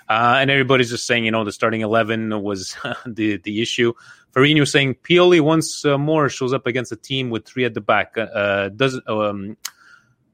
[0.07, 3.93] Uh, and everybody's just saying, you know, the starting eleven was the the issue.
[4.31, 7.81] Farino saying Pioli once uh, more shows up against a team with three at the
[7.81, 8.15] back.
[8.15, 9.07] doesn't.
[9.07, 9.57] Um,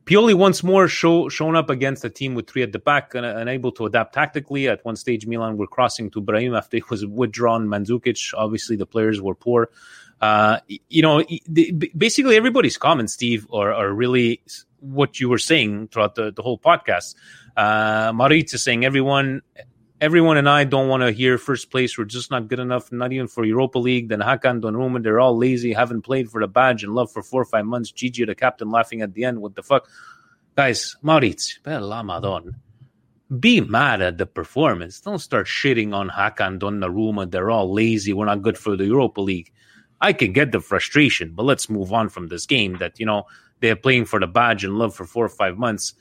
[0.10, 3.24] Pioli once more show, shown up against a team with three at the back and
[3.24, 4.68] unable to adapt tactically.
[4.68, 7.68] At one stage, Milan were crossing to Brahim after he was withdrawn.
[7.68, 9.70] Mandzukic, obviously, the players were poor.
[10.20, 11.24] Uh, you know,
[11.96, 14.42] basically everybody's comments, Steve, are, are really
[14.80, 17.14] what you were saying throughout the, the whole podcast.
[17.56, 19.44] Uh, Maritza saying everyone
[20.02, 21.98] everyone and I don't want to hear first place.
[21.98, 24.10] We're just not good enough, not even for Europa League.
[24.10, 27.42] Then Hakan Donnarumma, they're all lazy, haven't played for the badge and love for four
[27.42, 27.92] or five months.
[27.92, 29.42] Gigi, the captain, laughing at the end.
[29.42, 29.88] What the fuck?
[30.56, 32.52] Guys, Mauriz, bella madonna.
[33.40, 35.00] Be mad at the performance.
[35.02, 37.30] Don't start shitting on Hakan Donnarumma.
[37.30, 38.14] They're all lazy.
[38.14, 39.52] We're not good for the Europa League.
[40.02, 43.26] I can get the frustration, but let's move on from this game that, you know,
[43.60, 45.94] they're playing for the badge and love for four or five months.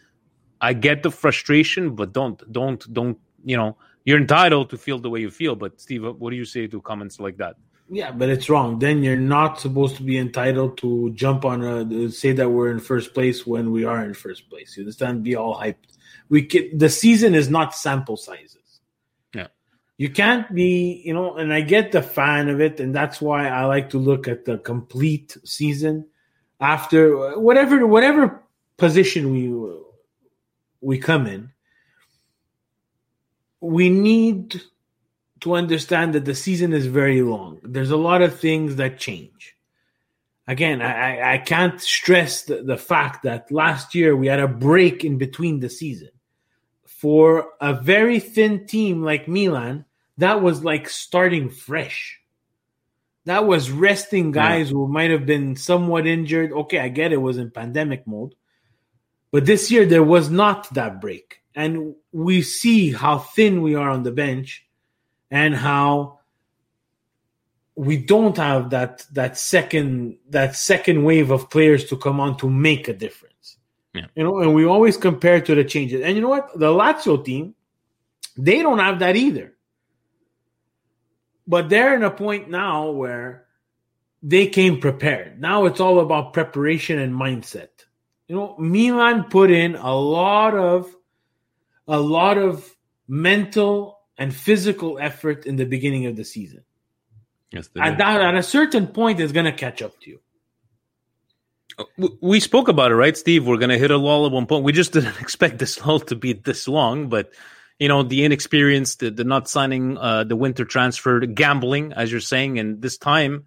[0.60, 5.10] I get the frustration, but don't, don't, don't, you know, you're entitled to feel the
[5.10, 5.54] way you feel.
[5.54, 7.56] But Steve, what do you say to comments like that?
[7.90, 8.78] Yeah, but it's wrong.
[8.78, 12.80] Then you're not supposed to be entitled to jump on a say that we're in
[12.80, 14.76] first place when we are in first place.
[14.76, 15.22] You understand?
[15.22, 15.96] Be all hyped.
[16.28, 18.80] We can, the season is not sample sizes.
[19.34, 19.46] Yeah,
[19.96, 21.00] you can't be.
[21.02, 23.98] You know, and I get the fan of it, and that's why I like to
[23.98, 26.06] look at the complete season
[26.60, 28.42] after whatever whatever
[28.76, 29.78] position we
[30.82, 31.52] we come in
[33.60, 34.60] we need
[35.40, 37.60] to understand that the season is very long.
[37.62, 39.56] There's a lot of things that change.
[40.46, 45.04] Again, I, I can't stress the, the fact that last year we had a break
[45.04, 46.08] in between the season.
[46.86, 49.84] For a very thin team like Milan,
[50.16, 52.18] that was like starting fresh.
[53.26, 54.72] That was resting guys yeah.
[54.72, 56.50] who might have been somewhat injured.
[56.50, 58.34] Okay, I get it was in pandemic mode.
[59.30, 61.42] But this year there was not that break.
[61.54, 64.66] And we see how thin we are on the bench
[65.30, 66.20] and how
[67.74, 72.50] we don't have that that second that second wave of players to come on to
[72.50, 73.56] make a difference.
[73.94, 74.06] Yeah.
[74.14, 76.02] You know, and we always compare to the changes.
[76.02, 76.58] And you know what?
[76.58, 77.54] The Lazio team,
[78.36, 79.54] they don't have that either.
[81.46, 83.46] But they're in a point now where
[84.22, 85.40] they came prepared.
[85.40, 87.68] Now it's all about preparation and mindset.
[88.26, 90.94] You know, Milan put in a lot of
[91.88, 92.76] a lot of
[93.08, 96.62] mental and physical effort in the beginning of the season.
[97.50, 100.20] Yes, at that, at a certain point, it's going to catch up to you.
[102.20, 103.46] We spoke about it, right, Steve?
[103.46, 104.64] We're going to hit a lull at one point.
[104.64, 107.32] We just didn't expect this lull to be this long, but
[107.78, 112.10] you know, the inexperience, the, the not signing, uh, the winter transfer, the gambling, as
[112.10, 113.46] you're saying, and this time,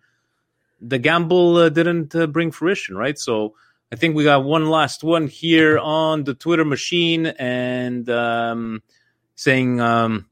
[0.79, 3.19] the gamble uh, didn't uh, bring fruition, right?
[3.19, 3.55] So
[3.91, 8.81] I think we got one last one here on the Twitter machine, and um,
[9.35, 9.79] saying.
[9.79, 10.31] Um,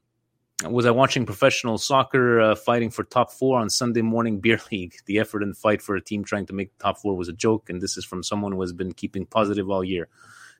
[0.68, 4.94] was I watching professional soccer uh, fighting for top four on Sunday morning beer league?
[5.06, 7.70] The effort and fight for a team trying to make top four was a joke,
[7.70, 10.08] and this is from someone who has been keeping positive all year.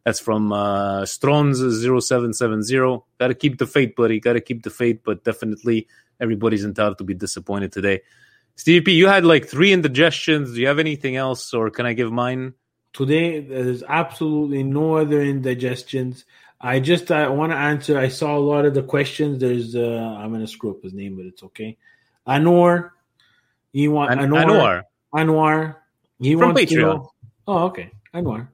[0.04, 3.02] That's from uh, Strons0770.
[3.18, 4.20] Got to keep the faith, buddy.
[4.20, 5.86] Got to keep the faith, but definitely
[6.18, 8.00] everybody's entitled to be disappointed today.
[8.56, 10.54] Stevie P, you had like three indigestions.
[10.54, 12.54] Do you have anything else, or can I give mine?
[12.92, 16.24] Today, there's absolutely no other indigestions.
[16.60, 17.98] I just I want to answer.
[17.98, 19.38] I saw a lot of the questions.
[19.38, 21.76] There's uh I'm gonna screw up his name, but it's okay.
[22.26, 22.90] Anwar,
[23.72, 24.82] he want An- Anwar,
[25.14, 25.76] Anwar.
[26.18, 26.68] He From wants Patreon.
[26.68, 27.12] to know.
[27.46, 28.48] Oh, okay, Anwar.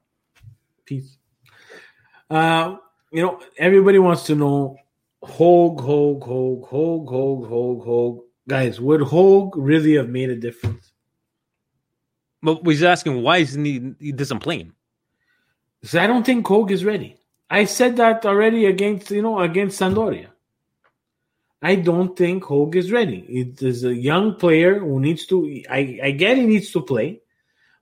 [0.84, 1.16] Peace.
[2.30, 2.76] Uh,
[3.10, 4.76] you know, everybody wants to know
[5.22, 8.22] Hauge, Hauge, Hauge, Hauge, Hauge, Hauge, Hauge.
[8.48, 10.92] Guys, would Hauge really have made a difference?
[12.42, 14.74] But he's asking why isn't he, he doesn't play him?
[15.82, 17.16] So I don't think Hauge is ready.
[17.48, 20.28] I said that already against you know against Sampdoria.
[21.62, 23.24] I don't think Hauge is ready.
[23.28, 25.62] It is a young player who needs to.
[25.70, 27.20] I, I get he needs to play,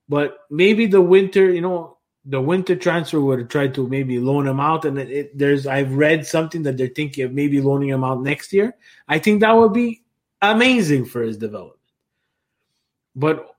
[0.08, 4.60] but maybe the winter, you know, the winter transfer would tried to maybe loan him
[4.60, 4.84] out.
[4.84, 8.22] And it, it, there's I've read something that they're thinking of maybe loaning him out
[8.22, 8.74] next year.
[9.08, 10.02] I think that would be
[10.40, 11.80] amazing for his development.
[13.16, 13.53] But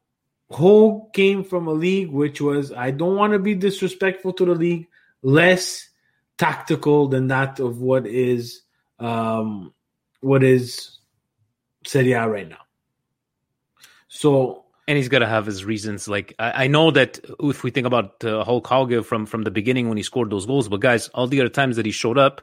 [0.52, 4.56] Hauge came from a league which was I don't want to be disrespectful to the
[4.56, 4.88] league,
[5.22, 5.90] less
[6.38, 8.62] tactical than that of what is
[9.00, 9.74] um,
[10.22, 11.00] what is
[11.86, 12.58] Serie A right now.
[14.08, 16.08] So and he's got to have his reasons.
[16.08, 19.52] Like I, I, know that if we think about uh, Hulk Hauge from from the
[19.52, 22.18] beginning when he scored those goals, but guys, all the other times that he showed
[22.18, 22.42] up,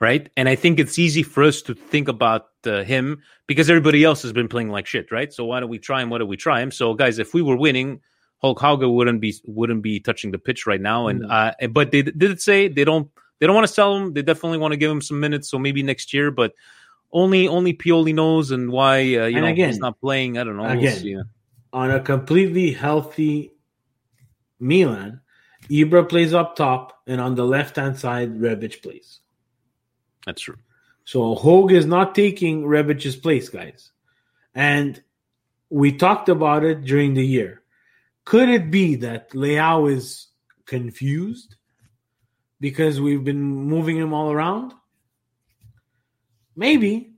[0.00, 0.28] right?
[0.36, 4.22] And I think it's easy for us to think about uh, him because everybody else
[4.22, 5.32] has been playing like shit, right?
[5.32, 6.10] So why don't we try him?
[6.10, 6.70] Why don't we try him?
[6.70, 8.00] So guys, if we were winning,
[8.38, 11.08] Hulk wouldn't be wouldn't be touching the pitch right now.
[11.08, 11.30] And mm.
[11.30, 14.12] uh, but they did say they don't they don't want to sell him.
[14.12, 15.48] They definitely want to give him some minutes.
[15.50, 16.52] So maybe next year, but
[17.12, 20.36] only only Pioli knows and why uh, you and know again, he's not playing.
[20.36, 20.66] I don't know.
[20.66, 21.24] Again, we'll
[21.72, 23.52] on a completely healthy
[24.60, 25.20] Milan,
[25.68, 29.20] Ibra plays up top, and on the left hand side, Rebic plays.
[30.26, 30.56] That's true.
[31.04, 33.90] So Hauge is not taking Rebic's place, guys.
[34.54, 35.02] And
[35.68, 37.62] we talked about it during the year.
[38.24, 40.28] Could it be that Leao is
[40.64, 41.56] confused
[42.60, 44.72] because we've been moving him all around?
[46.56, 47.14] Maybe,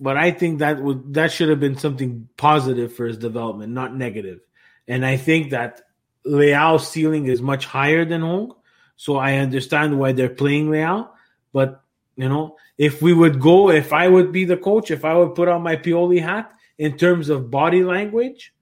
[0.00, 3.94] but I think that would that should have been something positive for his development, not
[3.94, 4.40] negative.
[4.88, 5.82] And I think that
[6.26, 8.56] Leao's ceiling is much higher than Hauge,
[8.96, 11.08] so I understand why they're playing Leao.
[11.52, 11.83] But
[12.16, 15.34] you know, if we would go, if I would be the coach, if I would
[15.34, 18.52] put on my Pioli hat in terms of body language,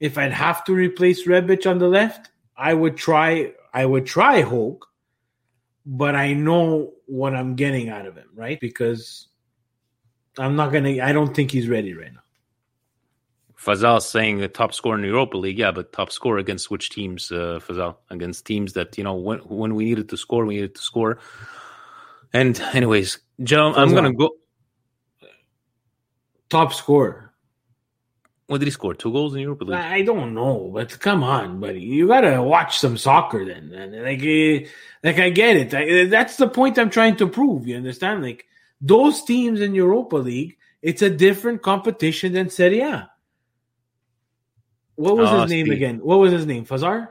[0.00, 3.52] if I'd have to replace Rebic on the left, I would try.
[3.72, 4.80] I would try Hauge,
[5.84, 8.58] but I know what I'm getting out of him, right?
[8.58, 9.28] Because
[10.38, 11.02] I'm not gonna.
[11.02, 12.20] I don't think he's ready right now.
[13.58, 17.32] Fazal saying the top scorer in Europa League, yeah, but top scorer against which teams?
[17.32, 20.74] Uh, Fazal against teams that you know when when we needed to score, we needed
[20.74, 21.18] to score.
[22.32, 24.30] And anyways, Joe, I'm gonna go.
[26.48, 27.32] Top scorer.
[28.46, 28.94] What did he score?
[28.94, 29.74] Two goals in Europa League?
[29.74, 33.70] I don't know, but come on, buddy, you gotta watch some soccer then.
[34.04, 34.66] Like, eh,
[35.02, 36.10] like I get it.
[36.10, 37.66] That's the point I'm trying to prove.
[37.66, 38.22] You understand?
[38.22, 38.46] Like
[38.80, 43.10] those teams in Europa League, it's a different competition than Serie A.
[44.94, 45.76] What was Oh, his name Steve.
[45.76, 45.98] again?
[45.98, 46.64] What was his name?
[46.64, 47.08] Fazar?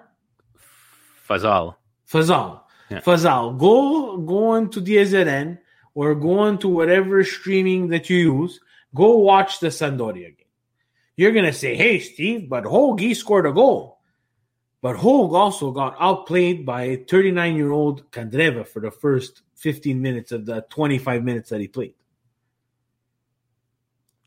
[1.28, 1.76] Fazal.
[2.10, 2.62] Fazal.
[2.90, 2.99] Yeah.
[3.02, 3.57] Fazal.
[3.57, 5.57] Go go on to DAZN
[5.94, 8.60] or go on to whatever streaming that you use.
[8.94, 10.52] Go watch the Sampdoria game.
[11.18, 13.95] You're gonna say, "Hey, Steve," but Hauge scored a goal.
[14.82, 20.32] But Hauge also got outplayed by 39 year old Candreva for the first 15 minutes
[20.32, 21.95] of the 25 minutes that he played.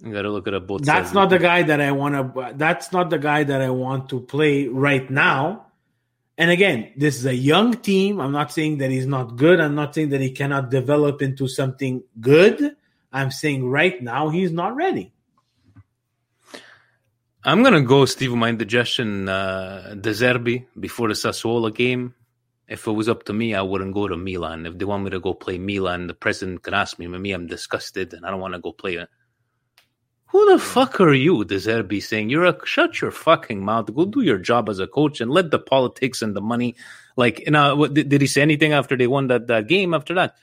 [0.01, 0.83] You got to look at a both.
[0.83, 2.55] That's not the guy that I want to.
[2.57, 5.68] That's not the guy that I want to play right now.
[6.39, 8.21] And again, this is a young team.
[8.21, 9.59] I'm not saying that he's not good.
[9.59, 12.77] I'm not saying that he cannot develop into something good.
[13.13, 15.13] I'm saying right now he's not ready.
[17.45, 18.33] I'm gonna go, Steve.
[18.35, 22.15] My indigestion, uh, De Zerbi before the Sassuolo game.
[22.69, 24.67] If it was up to me, I wouldn't go to Milan.
[24.67, 27.09] If they want me to go play Milan, the president can ask me.
[27.09, 28.99] Me, I'm disgusted, and I don't want to go play.
[30.29, 34.05] Who the fuck are you, De Zerbi, saying you're a shut your fucking mouth, go
[34.05, 36.77] do your job as a coach, and let the politics and the money.
[37.17, 39.95] Like, you know, what, did, did he say anything after they won that, that game?
[39.95, 40.37] After that,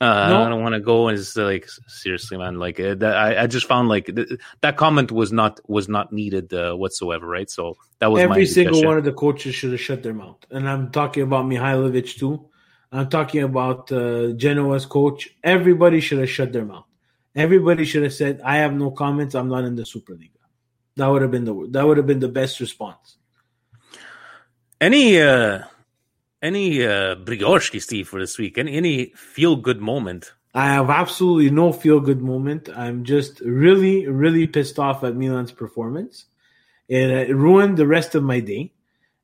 [0.00, 0.42] uh, No.
[0.42, 1.08] I don't want to go.
[1.08, 2.58] And it's like seriously, man.
[2.58, 4.30] Like uh, that, I, I just found like th-
[4.62, 7.50] that comment was not was not needed uh, whatsoever, right?
[7.50, 10.38] So that was my Every single one of the coaches should have shut their mouth.
[10.50, 12.48] And I'm talking about Mihajlovic too.
[12.90, 15.28] I'm talking about uh, Genoa's coach.
[15.44, 16.86] Everybody should have shut their mouth.
[17.34, 19.34] Everybody should have said, "I have no comments.
[19.34, 20.40] I'm not in the Superliga."
[20.96, 23.16] That would have been the that would have been the best response.
[24.80, 25.64] Any uh
[26.42, 28.58] any uh Brigorski Steve for this week?
[28.58, 30.32] Any any feel good moment?
[30.52, 32.68] I have absolutely no feel good moment.
[32.74, 36.26] I'm just really, really pissed off at Milan's performance.
[36.88, 38.72] It, uh, it ruined the rest of my day.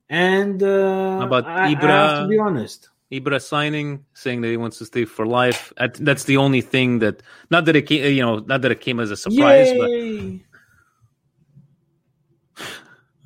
[0.09, 1.81] And uh, about I, I Ibra?
[1.83, 2.91] have to be honest.
[3.13, 5.73] Ibra signing, saying that he wants to stay for life.
[5.77, 8.99] That's the only thing that not that it came, you know, not that it came
[8.99, 9.91] as a surprise, but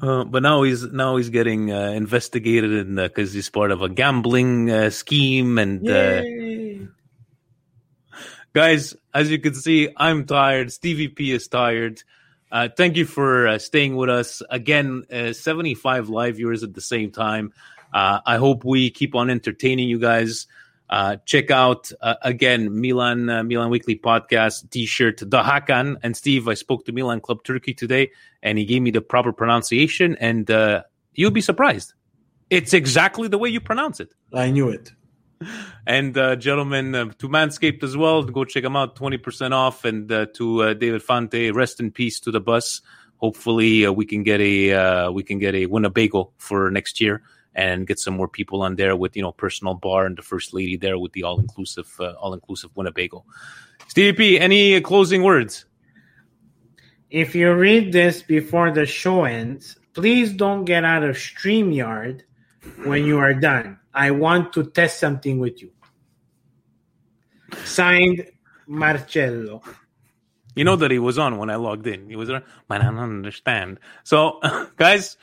[0.02, 4.70] Uh, but now he's now he's getting uh, investigated because he's part of a gambling
[4.70, 5.58] uh, scheme.
[5.58, 6.22] And uh,
[8.54, 10.72] guys, as you can see, I'm tired.
[10.72, 12.02] Stevie P is tired.
[12.50, 15.04] Uh, thank you for uh, staying with us again.
[15.12, 17.52] Uh, 75 live viewers at the same time.
[17.92, 20.46] Uh, I hope we keep on entertaining you guys.
[20.90, 26.48] Uh, check out uh, again Milan uh, Milan Weekly Podcast T-shirt the Hakan and Steve.
[26.48, 28.10] I spoke to Milan Club Turkey today,
[28.42, 30.82] and he gave me the proper pronunciation, and uh,
[31.14, 31.94] you'll be surprised.
[32.50, 34.12] It's exactly the way you pronounce it.
[34.34, 34.92] I knew it.
[35.86, 39.84] And uh, gentlemen, uh, to Manscaped as well, go check them out, twenty percent off.
[39.84, 42.82] And uh, to uh, David Fante, rest in peace to the bus.
[43.16, 47.22] Hopefully, uh, we can get a uh, we can get a Winnebago for next year
[47.54, 50.54] and get some more people on there with you know personal bar and the first
[50.54, 53.24] lady there with the all inclusive uh, all inclusive Winnebago.
[53.88, 55.64] Stevie P, any closing words?
[57.10, 62.22] If you read this before the show ends, please don't get out of StreamYard
[62.84, 63.80] when you are done.
[63.92, 65.72] I want to test something with you.
[67.64, 68.30] Signed,
[68.68, 69.62] Marcello.
[70.54, 72.08] You know that he was on when I logged in.
[72.08, 73.80] He was on, but I don't understand.
[74.04, 74.40] So,
[74.76, 75.16] guys,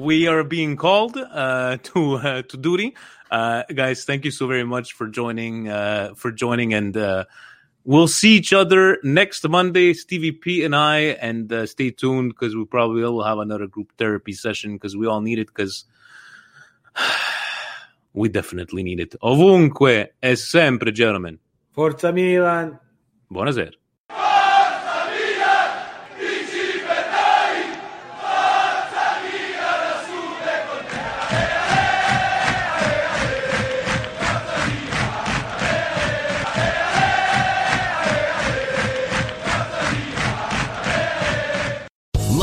[0.00, 2.94] we are being called uh, to uh, to duty.
[3.30, 7.24] Uh, guys, thank you so very much for joining uh, for joining, and uh,
[7.84, 9.94] we'll see each other next Monday.
[9.94, 13.92] Stevie P and I, and uh, stay tuned because we probably will have another group
[13.98, 15.84] therapy session because we all need it because.
[18.12, 19.14] We definitely need it.
[19.22, 21.38] Ovunque e sempre, gentlemen.
[21.70, 22.76] Forza Milan.
[23.30, 23.76] Buonasera.